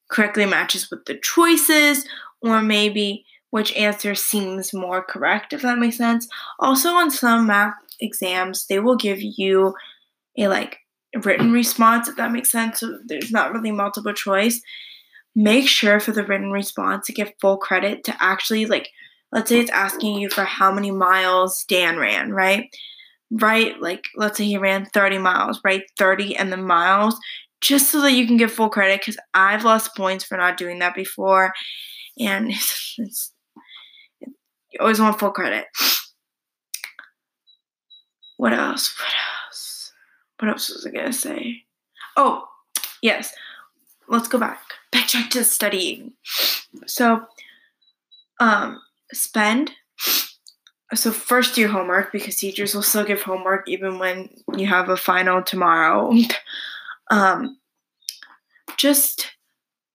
correctly 0.09 0.47
matches 0.47 0.89
with 0.89 1.05
the 1.05 1.15
choices, 1.15 2.07
or 2.41 2.59
maybe 2.59 3.23
which 3.51 3.71
answer 3.75 4.15
seems 4.15 4.73
more 4.73 5.03
correct, 5.03 5.53
if 5.53 5.61
that 5.61 5.77
makes 5.77 5.97
sense. 5.97 6.27
Also, 6.59 6.89
on 6.89 7.11
some 7.11 7.45
math 7.45 7.75
exams, 8.01 8.65
they 8.65 8.79
will 8.79 8.97
give 8.97 9.19
you 9.21 9.75
a 10.39 10.47
like 10.47 10.79
written 11.23 11.51
response, 11.51 12.07
if 12.07 12.15
that 12.15 12.31
makes 12.31 12.51
sense. 12.51 12.79
So 12.79 12.97
there's 13.05 13.31
not 13.31 13.53
really 13.53 13.71
multiple 13.71 14.13
choice. 14.13 14.59
Make 15.35 15.67
sure 15.67 15.99
for 15.99 16.11
the 16.11 16.23
written 16.25 16.51
response 16.51 17.07
to 17.07 17.13
give 17.13 17.33
full 17.39 17.57
credit 17.57 18.03
to 18.05 18.15
actually 18.19 18.65
like 18.65 18.89
let's 19.31 19.49
say 19.49 19.59
it's 19.59 19.71
asking 19.71 20.15
you 20.15 20.29
for 20.29 20.43
how 20.43 20.71
many 20.71 20.91
miles 20.91 21.63
Dan 21.67 21.97
ran, 21.97 22.31
right? 22.31 22.65
Right, 23.31 23.79
like 23.79 24.05
let's 24.15 24.37
say 24.37 24.45
he 24.45 24.57
ran 24.57 24.85
30 24.87 25.19
miles, 25.19 25.59
right? 25.63 25.83
30 25.97 26.35
and 26.35 26.51
the 26.51 26.57
miles, 26.57 27.15
just 27.61 27.91
so 27.91 28.01
that 28.01 28.13
you 28.13 28.25
can 28.25 28.37
give 28.37 28.51
full 28.51 28.69
credit 28.69 29.01
because 29.01 29.17
I've 29.33 29.63
lost 29.63 29.95
points 29.95 30.23
for 30.23 30.37
not 30.37 30.57
doing 30.57 30.79
that 30.79 30.95
before. 30.95 31.53
And 32.17 32.49
it's, 32.51 32.95
it's, 32.97 33.33
you 34.21 34.79
always 34.79 34.99
want 34.99 35.19
full 35.19 35.31
credit. 35.31 35.65
What 38.37 38.53
else? 38.53 38.95
What 38.97 39.13
else? 39.47 39.91
What 40.39 40.49
else 40.49 40.69
was 40.69 40.85
I 40.85 40.91
gonna 40.91 41.13
say? 41.13 41.63
Oh, 42.15 42.45
yes. 43.01 43.33
Let's 44.07 44.27
go 44.27 44.39
back. 44.39 44.61
Backtrack 44.91 45.29
to 45.31 45.43
studying. 45.43 46.13
So, 46.87 47.25
um, 48.39 48.81
spend. 49.13 49.71
So 50.95 51.11
first 51.11 51.57
year 51.57 51.67
homework 51.67 52.11
because 52.11 52.35
teachers 52.37 52.73
will 52.73 52.81
still 52.81 53.03
give 53.03 53.21
homework 53.21 53.69
even 53.69 53.99
when 53.99 54.29
you 54.57 54.65
have 54.65 54.89
a 54.89 54.97
final 54.97 55.41
tomorrow. 55.41 56.11
Um, 57.11 57.57
just 58.77 59.31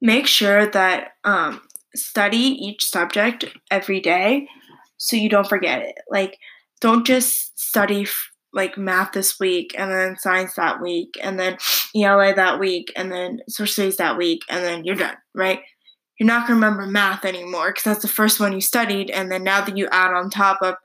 make 0.01 0.27
sure 0.27 0.67
that 0.67 1.13
um, 1.23 1.61
study 1.95 2.37
each 2.37 2.85
subject 2.85 3.45
every 3.71 4.01
day 4.01 4.49
so 4.97 5.17
you 5.17 5.29
don't 5.29 5.49
forget 5.49 5.83
it. 5.83 5.95
Like 6.11 6.39
don't 6.81 7.07
just 7.07 7.59
study 7.59 8.03
f- 8.03 8.31
like 8.53 8.77
math 8.77 9.13
this 9.13 9.39
week 9.39 9.75
and 9.79 9.91
then 9.91 10.17
science 10.19 10.55
that 10.55 10.81
week 10.81 11.17
and 11.23 11.39
then 11.39 11.57
ela 11.97 12.35
that 12.35 12.59
week 12.59 12.93
and 12.97 13.13
then 13.13 13.41
social 13.49 13.73
studies 13.73 13.97
that 13.97 14.17
week 14.17 14.43
and 14.49 14.65
then 14.65 14.85
you're 14.85 14.97
done 14.97 15.17
right 15.35 15.61
you're 16.19 16.27
not 16.27 16.47
going 16.47 16.61
to 16.61 16.67
remember 16.67 16.87
math 16.87 17.25
anymore 17.25 17.71
because 17.71 17.85
that's 17.85 18.03
the 18.03 18.09
first 18.09 18.39
one 18.39 18.53
you 18.53 18.61
studied. 18.61 19.11
And 19.11 19.31
then 19.31 19.43
now 19.43 19.65
that 19.65 19.77
you 19.77 19.89
add 19.91 20.15
on 20.15 20.31
top 20.31 20.59
of 20.63 20.77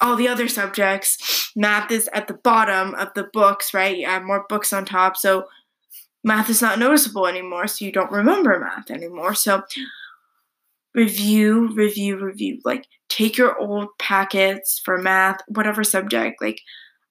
all 0.00 0.14
the 0.14 0.28
other 0.28 0.48
subjects, 0.48 1.52
math 1.56 1.90
is 1.90 2.08
at 2.14 2.28
the 2.28 2.34
bottom 2.34 2.94
of 2.94 3.08
the 3.14 3.24
books, 3.32 3.74
right? 3.74 3.96
You 3.96 4.06
add 4.06 4.24
more 4.24 4.46
books 4.48 4.72
on 4.72 4.84
top. 4.84 5.16
So 5.16 5.46
math 6.22 6.48
is 6.48 6.62
not 6.62 6.78
noticeable 6.78 7.26
anymore. 7.26 7.66
So 7.66 7.84
you 7.84 7.92
don't 7.92 8.12
remember 8.12 8.58
math 8.60 8.90
anymore. 8.90 9.34
So 9.34 9.62
review, 10.94 11.72
review, 11.74 12.18
review. 12.18 12.60
Like 12.64 12.86
take 13.08 13.36
your 13.36 13.58
old 13.58 13.88
packets 13.98 14.80
for 14.84 14.98
math, 14.98 15.40
whatever 15.48 15.82
subject. 15.82 16.40
Like 16.40 16.60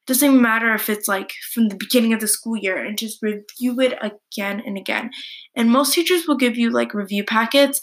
doesn't 0.07 0.39
matter 0.39 0.73
if 0.73 0.89
it's 0.89 1.07
like 1.07 1.33
from 1.53 1.69
the 1.69 1.75
beginning 1.75 2.13
of 2.13 2.19
the 2.19 2.27
school 2.27 2.55
year 2.55 2.77
and 2.77 2.97
just 2.97 3.21
review 3.21 3.79
it 3.79 3.97
again 4.01 4.61
and 4.65 4.77
again. 4.77 5.09
And 5.55 5.71
most 5.71 5.93
teachers 5.93 6.27
will 6.27 6.37
give 6.37 6.57
you 6.57 6.69
like 6.69 6.93
review 6.93 7.23
packets. 7.23 7.81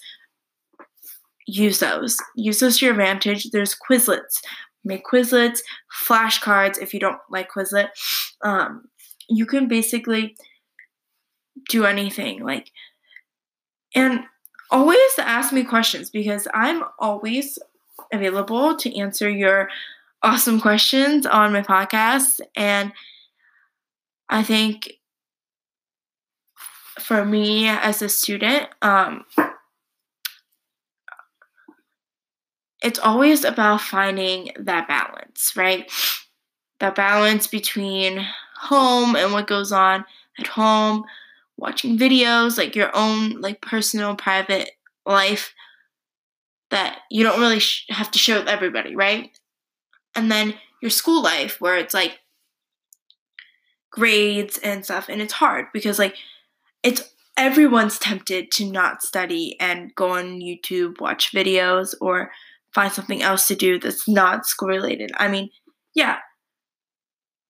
Use 1.46 1.80
those. 1.80 2.16
Use 2.36 2.60
those 2.60 2.78
to 2.78 2.86
your 2.86 2.94
advantage. 2.94 3.50
There's 3.50 3.76
Quizlets. 3.76 4.40
Make 4.84 5.04
Quizlets, 5.04 5.60
flashcards 6.06 6.80
if 6.80 6.94
you 6.94 7.00
don't 7.00 7.18
like 7.30 7.50
Quizlet. 7.50 7.88
Um, 8.42 8.84
you 9.28 9.46
can 9.46 9.68
basically 9.68 10.36
do 11.68 11.84
anything. 11.84 12.44
Like, 12.44 12.70
and 13.94 14.20
always 14.70 14.98
ask 15.18 15.52
me 15.52 15.64
questions 15.64 16.10
because 16.10 16.48
I'm 16.54 16.82
always 16.98 17.58
available 18.12 18.76
to 18.76 18.98
answer 18.98 19.28
your 19.28 19.68
awesome 20.22 20.60
questions 20.60 21.26
on 21.26 21.52
my 21.52 21.62
podcast. 21.62 22.40
And 22.56 22.92
I 24.28 24.42
think 24.42 24.98
for 26.98 27.24
me 27.24 27.68
as 27.68 28.02
a 28.02 28.08
student, 28.08 28.68
um, 28.82 29.24
it's 32.82 32.98
always 32.98 33.44
about 33.44 33.80
finding 33.80 34.50
that 34.58 34.88
balance, 34.88 35.52
right? 35.56 35.90
That 36.80 36.94
balance 36.94 37.46
between 37.46 38.26
home 38.56 39.16
and 39.16 39.32
what 39.32 39.46
goes 39.46 39.72
on 39.72 40.04
at 40.38 40.46
home, 40.48 41.04
watching 41.56 41.98
videos, 41.98 42.58
like 42.58 42.74
your 42.76 42.90
own 42.94 43.40
like 43.40 43.60
personal 43.60 44.16
private 44.16 44.70
life 45.06 45.54
that 46.70 47.00
you 47.10 47.22
don't 47.22 47.40
really 47.40 47.58
sh- 47.58 47.84
have 47.90 48.10
to 48.12 48.18
show 48.18 48.42
everybody, 48.44 48.96
right? 48.96 49.30
And 50.14 50.30
then 50.30 50.54
your 50.80 50.90
school 50.90 51.22
life 51.22 51.60
where 51.60 51.76
it's 51.76 51.94
like 51.94 52.18
grades 53.90 54.58
and 54.58 54.84
stuff 54.84 55.08
and 55.08 55.20
it's 55.20 55.34
hard 55.34 55.66
because 55.72 55.98
like 55.98 56.16
it's 56.82 57.12
everyone's 57.36 57.98
tempted 57.98 58.50
to 58.52 58.70
not 58.70 59.02
study 59.02 59.56
and 59.60 59.94
go 59.94 60.10
on 60.10 60.40
YouTube, 60.40 61.00
watch 61.00 61.32
videos 61.32 61.94
or 62.00 62.30
find 62.74 62.92
something 62.92 63.22
else 63.22 63.46
to 63.46 63.54
do 63.54 63.78
that's 63.78 64.08
not 64.08 64.46
school 64.46 64.68
related. 64.68 65.12
I 65.16 65.28
mean, 65.28 65.50
yeah. 65.94 66.18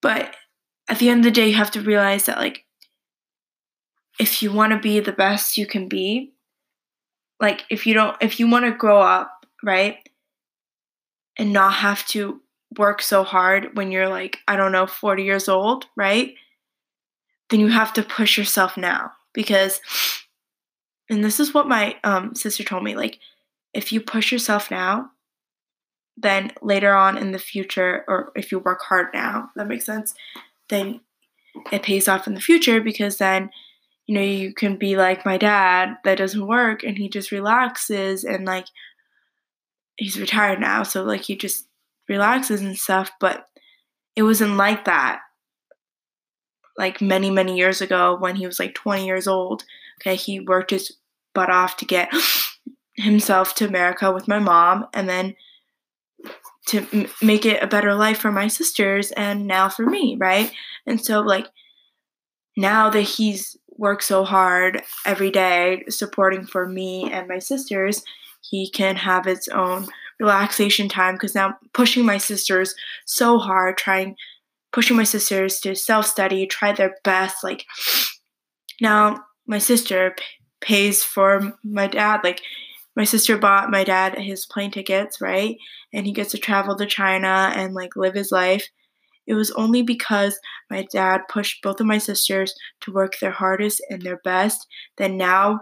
But 0.00 0.34
at 0.88 0.98
the 0.98 1.08
end 1.08 1.20
of 1.20 1.24
the 1.24 1.30
day, 1.30 1.48
you 1.48 1.54
have 1.54 1.70
to 1.72 1.80
realize 1.80 2.26
that 2.26 2.38
like 2.38 2.64
if 4.18 4.42
you 4.42 4.52
want 4.52 4.72
to 4.72 4.78
be 4.78 5.00
the 5.00 5.12
best 5.12 5.56
you 5.56 5.66
can 5.66 5.88
be, 5.88 6.32
like 7.40 7.64
if 7.70 7.86
you 7.86 7.94
don't 7.94 8.16
if 8.20 8.38
you 8.38 8.50
want 8.50 8.64
to 8.64 8.72
grow 8.72 9.00
up, 9.00 9.46
right? 9.62 9.96
And 11.38 11.52
not 11.52 11.74
have 11.74 12.06
to 12.08 12.40
work 12.78 13.02
so 13.02 13.24
hard 13.24 13.76
when 13.76 13.90
you're 13.90 14.08
like, 14.08 14.38
I 14.48 14.56
don't 14.56 14.72
know, 14.72 14.86
40 14.86 15.22
years 15.22 15.48
old, 15.48 15.86
right? 15.96 16.34
Then 17.50 17.60
you 17.60 17.68
have 17.68 17.92
to 17.94 18.02
push 18.02 18.38
yourself 18.38 18.76
now 18.76 19.12
because, 19.34 19.80
and 21.10 21.24
this 21.24 21.40
is 21.40 21.52
what 21.52 21.68
my 21.68 21.96
um, 22.04 22.34
sister 22.34 22.64
told 22.64 22.84
me 22.84 22.96
like, 22.96 23.18
if 23.74 23.92
you 23.92 24.00
push 24.00 24.32
yourself 24.32 24.70
now, 24.70 25.10
then 26.16 26.52
later 26.60 26.94
on 26.94 27.16
in 27.16 27.32
the 27.32 27.38
future, 27.38 28.04
or 28.06 28.32
if 28.36 28.52
you 28.52 28.58
work 28.58 28.82
hard 28.82 29.08
now, 29.14 29.50
that 29.56 29.66
makes 29.66 29.86
sense, 29.86 30.14
then 30.68 31.00
it 31.70 31.82
pays 31.82 32.08
off 32.08 32.26
in 32.26 32.34
the 32.34 32.40
future 32.40 32.80
because 32.80 33.18
then 33.18 33.50
you 34.06 34.14
know 34.14 34.22
you 34.22 34.52
can 34.54 34.76
be 34.76 34.96
like 34.96 35.24
my 35.24 35.36
dad 35.36 35.96
that 36.04 36.18
doesn't 36.18 36.46
work 36.46 36.82
and 36.82 36.98
he 36.98 37.08
just 37.08 37.30
relaxes 37.30 38.24
and 38.24 38.44
like 38.44 38.66
he's 39.96 40.18
retired 40.18 40.60
now 40.60 40.82
so 40.82 41.04
like 41.04 41.22
he 41.22 41.36
just 41.36 41.66
relaxes 42.08 42.60
and 42.60 42.76
stuff, 42.76 43.10
but 43.20 43.46
it 44.16 44.22
wasn't 44.22 44.56
like 44.56 44.84
that 44.84 45.20
like 46.76 47.00
many, 47.00 47.30
many 47.30 47.56
years 47.56 47.80
ago 47.80 48.16
when 48.18 48.36
he 48.36 48.46
was 48.46 48.58
like 48.58 48.74
20 48.74 49.06
years 49.06 49.26
old. 49.26 49.64
Okay, 50.00 50.16
he 50.16 50.40
worked 50.40 50.70
his 50.70 50.92
butt 51.34 51.50
off 51.50 51.76
to 51.78 51.84
get 51.84 52.12
himself 52.96 53.54
to 53.56 53.66
America 53.66 54.12
with 54.12 54.28
my 54.28 54.38
mom 54.38 54.86
and 54.94 55.08
then 55.08 55.34
to 56.66 56.86
m- 56.92 57.08
make 57.20 57.44
it 57.44 57.62
a 57.62 57.66
better 57.66 57.94
life 57.94 58.18
for 58.18 58.32
my 58.32 58.48
sisters 58.48 59.10
and 59.12 59.46
now 59.46 59.68
for 59.68 59.84
me, 59.84 60.16
right? 60.18 60.52
And 60.86 61.04
so, 61.04 61.20
like, 61.20 61.46
now 62.56 62.90
that 62.90 63.02
he's 63.02 63.56
worked 63.76 64.04
so 64.04 64.24
hard 64.24 64.82
every 65.06 65.30
day 65.30 65.84
supporting 65.88 66.44
for 66.46 66.66
me 66.66 67.10
and 67.10 67.28
my 67.28 67.38
sisters, 67.38 68.02
he 68.42 68.70
can 68.70 68.96
have 68.96 69.24
his 69.24 69.48
own 69.48 69.86
relaxation 70.22 70.88
time 70.88 71.14
because 71.14 71.34
now 71.34 71.48
I'm 71.48 71.54
pushing 71.74 72.06
my 72.06 72.18
sisters 72.18 72.74
so 73.04 73.38
hard, 73.38 73.76
trying 73.76 74.16
pushing 74.72 74.96
my 74.96 75.04
sisters 75.04 75.60
to 75.60 75.74
self 75.74 76.06
study, 76.06 76.46
try 76.46 76.72
their 76.72 76.94
best. 77.04 77.44
Like 77.44 77.66
now, 78.80 79.24
my 79.46 79.58
sister 79.58 80.14
p- 80.16 80.24
pays 80.60 81.02
for 81.02 81.52
my 81.62 81.86
dad. 81.86 82.20
Like 82.24 82.40
my 82.96 83.04
sister 83.04 83.36
bought 83.36 83.70
my 83.70 83.84
dad 83.84 84.18
his 84.18 84.46
plane 84.46 84.70
tickets, 84.70 85.20
right? 85.20 85.56
And 85.92 86.06
he 86.06 86.12
gets 86.12 86.32
to 86.32 86.38
travel 86.38 86.76
to 86.76 86.86
China 86.86 87.52
and 87.54 87.74
like 87.74 87.96
live 87.96 88.14
his 88.14 88.32
life. 88.32 88.68
It 89.26 89.34
was 89.34 89.50
only 89.52 89.82
because 89.82 90.38
my 90.70 90.86
dad 90.92 91.22
pushed 91.28 91.62
both 91.62 91.80
of 91.80 91.86
my 91.86 91.98
sisters 91.98 92.54
to 92.80 92.92
work 92.92 93.18
their 93.18 93.30
hardest 93.30 93.80
and 93.88 94.02
their 94.02 94.20
best 94.24 94.66
that 94.98 95.10
now 95.10 95.60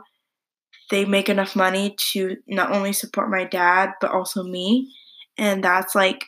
they 0.90 1.05
make 1.05 1.29
enough 1.29 1.57
money 1.57 1.94
to 2.12 2.37
not 2.46 2.72
only 2.72 2.92
support 2.92 3.31
my 3.31 3.44
dad 3.44 3.92
but 4.00 4.11
also 4.11 4.42
me. 4.42 4.92
And 5.38 5.62
that's 5.62 5.94
like 5.94 6.24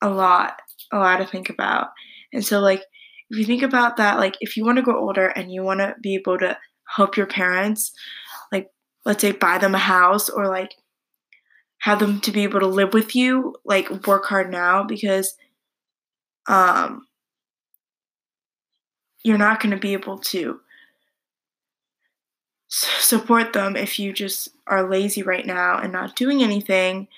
a 0.00 0.08
lot 0.08 0.60
a 0.92 0.98
lot 0.98 1.18
to 1.18 1.26
think 1.26 1.50
about. 1.50 1.88
And 2.32 2.44
so 2.44 2.60
like 2.60 2.82
if 3.30 3.38
you 3.38 3.44
think 3.44 3.62
about 3.62 3.96
that 3.98 4.18
like 4.18 4.36
if 4.40 4.56
you 4.56 4.64
want 4.64 4.76
to 4.76 4.82
grow 4.82 4.98
older 4.98 5.26
and 5.26 5.52
you 5.52 5.62
want 5.62 5.80
to 5.80 5.94
be 6.02 6.14
able 6.14 6.38
to 6.38 6.56
help 6.96 7.16
your 7.18 7.26
parents 7.26 7.92
like 8.50 8.70
let's 9.04 9.20
say 9.20 9.32
buy 9.32 9.58
them 9.58 9.74
a 9.74 9.78
house 9.78 10.30
or 10.30 10.48
like 10.48 10.74
have 11.80 12.00
them 12.00 12.20
to 12.20 12.32
be 12.32 12.42
able 12.42 12.60
to 12.60 12.66
live 12.66 12.92
with 12.92 13.14
you, 13.14 13.54
like 13.64 14.06
work 14.06 14.24
hard 14.26 14.50
now 14.50 14.82
because 14.82 15.36
um 16.48 17.06
you're 19.24 19.38
not 19.38 19.60
going 19.60 19.70
to 19.70 19.80
be 19.80 19.92
able 19.92 20.18
to 20.18 20.60
support 22.68 23.52
them 23.52 23.76
if 23.76 23.98
you 23.98 24.12
just 24.12 24.50
are 24.66 24.88
lazy 24.88 25.22
right 25.22 25.46
now 25.46 25.78
and 25.78 25.92
not 25.92 26.16
doing 26.16 26.42
anything 26.42 27.08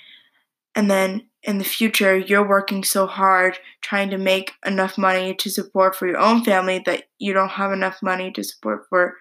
and 0.76 0.90
then 0.90 1.26
in 1.42 1.58
the 1.58 1.64
future 1.64 2.16
you're 2.16 2.46
working 2.46 2.84
so 2.84 3.06
hard 3.06 3.58
trying 3.80 4.10
to 4.10 4.18
make 4.18 4.52
enough 4.64 4.96
money 4.96 5.34
to 5.34 5.50
support 5.50 5.96
for 5.96 6.06
your 6.06 6.18
own 6.18 6.44
family 6.44 6.80
that 6.86 7.04
you 7.18 7.32
don't 7.32 7.48
have 7.48 7.72
enough 7.72 8.00
money 8.02 8.30
to 8.30 8.44
support 8.44 8.86
for 8.88 9.16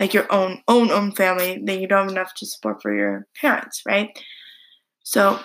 like 0.00 0.14
your 0.14 0.30
own 0.32 0.62
own 0.66 0.90
own 0.90 1.12
family 1.12 1.60
that 1.64 1.78
you 1.78 1.86
don't 1.86 2.04
have 2.04 2.12
enough 2.12 2.34
to 2.34 2.46
support 2.46 2.80
for 2.80 2.94
your 2.94 3.26
parents 3.38 3.82
right 3.84 4.18
so 5.02 5.38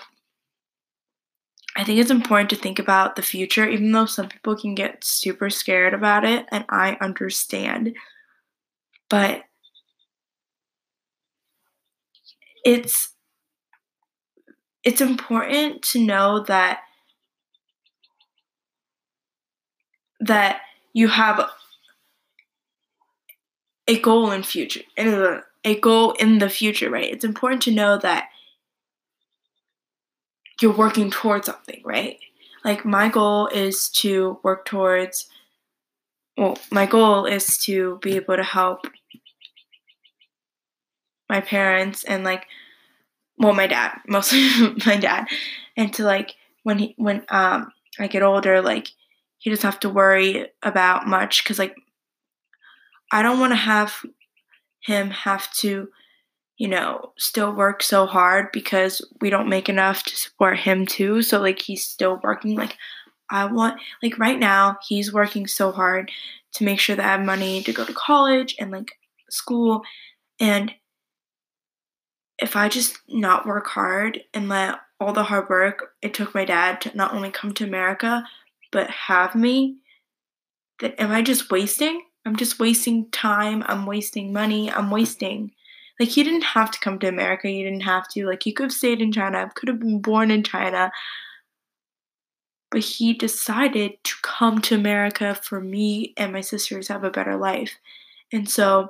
I 1.76 1.84
think 1.84 2.00
it's 2.00 2.12
important 2.12 2.50
to 2.50 2.58
think 2.58 2.80
about 2.80 3.16
the 3.16 3.22
future, 3.22 3.68
even 3.68 3.94
though 3.94 4.06
some 4.06 4.28
people 4.28 4.58
can 4.58 4.76
get 4.76 5.06
super 5.06 5.50
scared 5.50 5.94
about 5.94 6.26
it, 6.26 6.46
and 6.52 6.66
I 6.70 6.98
understand. 7.00 7.96
But 9.10 9.44
it's 12.64 13.14
it's 14.84 15.02
important 15.02 15.82
to 15.84 16.00
know 16.00 16.40
that 16.42 16.82
that 20.20 20.62
you 20.94 21.08
have 21.08 21.50
a 23.88 24.00
goal 24.00 24.32
in 24.32 24.44
future 24.44 24.82
in 24.98 25.42
a 25.64 25.80
goal 25.80 26.12
in 26.14 26.40
the 26.40 26.50
future 26.50 26.90
right? 26.90 27.12
It's 27.12 27.26
important 27.26 27.62
to 27.64 27.72
know 27.72 27.98
that 27.98 28.30
you're 30.62 30.72
working 30.72 31.10
towards 31.12 31.48
something 31.48 31.82
right? 31.84 32.20
Like 32.64 32.86
my 32.86 33.10
goal 33.10 33.48
is 33.48 33.90
to 33.90 34.40
work 34.44 34.66
towards 34.66 35.28
well 36.38 36.58
my 36.72 36.86
goal 36.86 37.26
is 37.26 37.58
to 37.60 38.00
be 38.02 38.16
able 38.16 38.36
to 38.36 38.44
help 38.44 38.86
my 41.32 41.42
parents 41.42 42.04
and 42.04 42.26
like 42.26 42.46
well 43.38 43.54
my 43.54 43.66
dad 43.66 43.98
mostly 44.08 44.48
my 44.86 44.98
dad. 44.98 45.26
And 45.78 45.94
to 45.96 46.04
like 46.04 46.36
when 46.64 46.78
he 46.78 46.94
when 46.98 47.24
um 47.30 47.72
i 48.00 48.08
get 48.08 48.22
older 48.22 48.62
like 48.62 48.90
he 49.40 49.50
doesn't 49.50 49.70
have 49.70 49.80
to 49.80 49.90
worry 49.90 50.48
about 50.62 51.08
much 51.08 51.44
because 51.44 51.58
like 51.58 51.76
i 53.12 53.24
don't 53.24 53.40
want 53.40 53.52
to 53.52 53.58
have 53.74 54.06
him 54.82 55.10
have 55.10 55.52
to 55.54 55.88
you 56.58 56.68
know 56.68 57.14
still 57.18 57.52
work 57.52 57.82
so 57.82 58.06
hard 58.06 58.52
because 58.52 59.02
we 59.22 59.30
don't 59.30 59.50
make 59.50 59.70
enough 59.70 60.04
to 60.04 60.16
support 60.16 60.60
him 60.60 60.86
too. 60.86 61.22
So 61.22 61.40
like 61.40 61.60
he's 61.60 61.84
still 61.84 62.20
working. 62.24 62.56
Like 62.56 62.78
i 63.34 63.46
want 63.46 63.80
like 64.04 64.20
right 64.20 64.38
now 64.38 64.78
he's 64.88 65.14
working 65.14 65.48
so 65.48 65.72
hard 65.72 66.12
to 66.52 66.66
make 66.66 66.80
sure 66.80 66.98
that 66.98 67.06
i 67.06 67.14
have 67.14 67.26
money 67.26 67.64
to 67.64 67.72
go 67.72 67.86
to 67.86 67.94
college 67.94 68.56
and 68.60 68.72
like 68.72 68.92
school. 69.30 69.84
And 70.40 70.74
if 72.42 72.56
I 72.56 72.68
just 72.68 72.98
not 73.08 73.46
work 73.46 73.68
hard 73.68 74.22
and 74.34 74.50
let 74.50 74.80
all 75.00 75.14
the 75.14 75.24
hard 75.24 75.50
work 75.50 75.94
it 76.02 76.14
took 76.14 76.34
my 76.36 76.44
dad 76.44 76.82
to 76.82 76.98
not 76.98 77.14
only 77.14 77.32
come 77.32 77.54
to 77.54 77.64
America, 77.64 78.24
but 78.72 78.90
have 78.90 79.36
me, 79.36 79.78
then 80.80 80.92
am 80.94 81.12
I 81.12 81.22
just 81.22 81.52
wasting? 81.52 82.04
I'm 82.26 82.36
just 82.36 82.60
wasting 82.60 83.10
time. 83.12 83.64
I'm 83.68 83.86
wasting 83.86 84.34
money. 84.34 84.72
I'm 84.72 84.92
wasting. 84.92 85.52
Like, 86.00 86.10
he 86.10 86.24
didn't 86.24 86.44
have 86.44 86.72
to 86.72 86.80
come 86.80 86.98
to 87.00 87.08
America. 87.08 87.50
You 87.50 87.64
didn't 87.64 87.82
have 87.82 88.08
to. 88.10 88.26
Like, 88.26 88.44
he 88.44 88.54
could 88.54 88.66
have 88.66 88.74
stayed 88.74 89.02
in 89.02 89.12
China, 89.12 89.52
could 89.56 89.70
have 89.70 89.80
been 89.80 90.02
born 90.02 90.32
in 90.32 90.44
China. 90.44 90.92
But 92.72 92.82
he 92.82 93.14
decided 93.14 94.04
to 94.04 94.16
come 94.24 94.62
to 94.62 94.76
America 94.76 95.36
for 95.36 95.60
me 95.60 96.14
and 96.18 96.32
my 96.32 96.42
sisters 96.42 96.88
have 96.88 97.04
a 97.04 97.12
better 97.12 97.36
life. 97.36 97.76
And 98.32 98.50
so, 98.50 98.90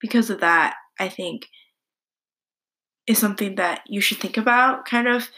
because 0.00 0.30
of 0.30 0.40
that, 0.40 0.76
I 0.98 1.08
think 1.08 1.48
is 3.06 3.18
something 3.18 3.54
that 3.56 3.82
you 3.86 4.00
should 4.00 4.18
think 4.18 4.36
about 4.36 4.84
kind 4.84 5.08
of. 5.08 5.30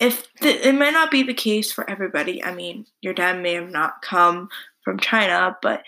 If 0.00 0.32
th- 0.36 0.64
it 0.64 0.74
might 0.76 0.92
not 0.92 1.10
be 1.10 1.24
the 1.24 1.34
case 1.34 1.72
for 1.72 1.88
everybody. 1.90 2.42
I 2.42 2.54
mean 2.54 2.86
your 3.00 3.14
dad 3.14 3.42
may 3.42 3.54
have 3.54 3.70
not 3.70 4.02
come 4.02 4.48
from 4.84 4.98
china 4.98 5.56
but 5.60 5.82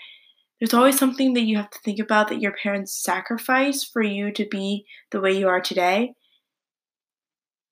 there's 0.61 0.75
always 0.75 0.99
something 0.99 1.33
that 1.33 1.41
you 1.41 1.57
have 1.57 1.71
to 1.71 1.79
think 1.79 1.99
about 1.99 2.27
that 2.29 2.39
your 2.39 2.51
parents 2.51 2.93
sacrificed 2.93 3.91
for 3.91 4.03
you 4.03 4.31
to 4.33 4.45
be 4.45 4.85
the 5.09 5.19
way 5.19 5.31
you 5.31 5.47
are 5.47 5.59
today. 5.59 6.13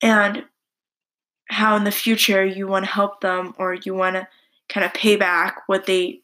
And 0.02 0.46
how 1.50 1.76
in 1.76 1.84
the 1.84 1.92
future 1.92 2.44
you 2.44 2.68
want 2.68 2.86
to 2.86 2.92
help 2.92 3.22
them 3.22 3.54
or 3.60 3.76
you 3.76 3.94
want 3.94 4.16
to 4.16 4.28
kind 4.70 4.84
of 4.84 4.94
pay 4.96 5.18
back 5.18 5.62
what 5.68 5.86
they 5.86 6.22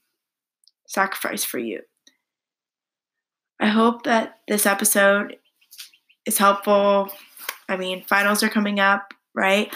sacrificed 0.88 1.46
for 1.46 1.60
you. 1.60 1.82
I 3.60 3.68
hope 3.68 4.04
that 4.04 4.40
this 4.48 4.66
episode 4.66 5.38
is 6.26 6.38
helpful. 6.38 7.10
I 7.68 7.78
mean, 7.78 8.04
finals 8.04 8.44
are 8.44 8.50
coming 8.50 8.80
up, 8.80 9.14
right? 9.34 9.74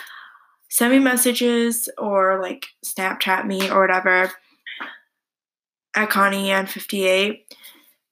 Send 0.70 0.92
me 0.92 1.00
messages 1.00 1.90
or 1.98 2.40
like 2.42 2.68
Snapchat 2.86 3.46
me 3.46 3.70
or 3.70 3.82
whatever 3.82 4.32
at 5.96 6.10
Connie 6.10 6.52
and 6.52 6.70
58 6.70 7.56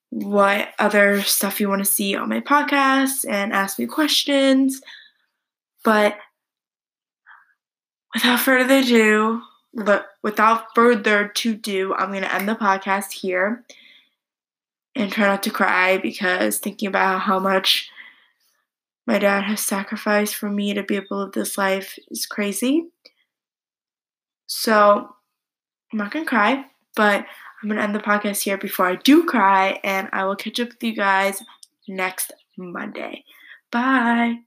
what 0.09 0.69
other 0.79 1.21
stuff 1.21 1.59
you 1.59 1.69
want 1.69 1.83
to 1.85 1.91
see 1.91 2.15
on 2.15 2.29
my 2.29 2.39
podcast 2.39 3.25
and 3.29 3.53
ask 3.53 3.77
me 3.77 3.85
questions. 3.85 4.81
But 5.83 6.17
without 8.13 8.39
further 8.39 8.77
ado, 8.77 9.41
without 10.23 10.63
further 10.73 11.27
to 11.27 11.53
do, 11.53 11.93
I'm 11.93 12.09
going 12.09 12.23
to 12.23 12.33
end 12.33 12.47
the 12.47 12.55
podcast 12.55 13.11
here 13.11 13.63
and 14.95 15.11
try 15.11 15.27
not 15.27 15.43
to 15.43 15.51
cry 15.51 15.97
because 15.97 16.57
thinking 16.57 16.87
about 16.87 17.19
how 17.19 17.37
much 17.37 17.89
my 19.07 19.17
dad 19.19 19.45
has 19.45 19.61
sacrificed 19.61 20.35
for 20.35 20.49
me 20.49 20.73
to 20.73 20.83
be 20.83 20.97
able 20.97 21.07
to 21.07 21.15
live 21.15 21.31
this 21.31 21.57
life 21.57 21.97
is 22.09 22.25
crazy. 22.25 22.87
So 24.45 25.09
I'm 25.91 25.97
not 25.97 26.11
gonna 26.11 26.25
cry, 26.25 26.65
but 26.95 27.25
I'm 27.61 27.69
gonna 27.69 27.81
end 27.81 27.95
the 27.95 27.99
podcast 27.99 28.43
here 28.43 28.57
before 28.57 28.87
I 28.87 28.95
do 28.95 29.25
cry, 29.25 29.79
and 29.83 30.09
I 30.13 30.25
will 30.25 30.35
catch 30.35 30.59
up 30.59 30.69
with 30.69 30.83
you 30.83 30.93
guys 30.93 31.41
next 31.87 32.33
Monday. 32.57 33.23
Bye. 33.71 34.39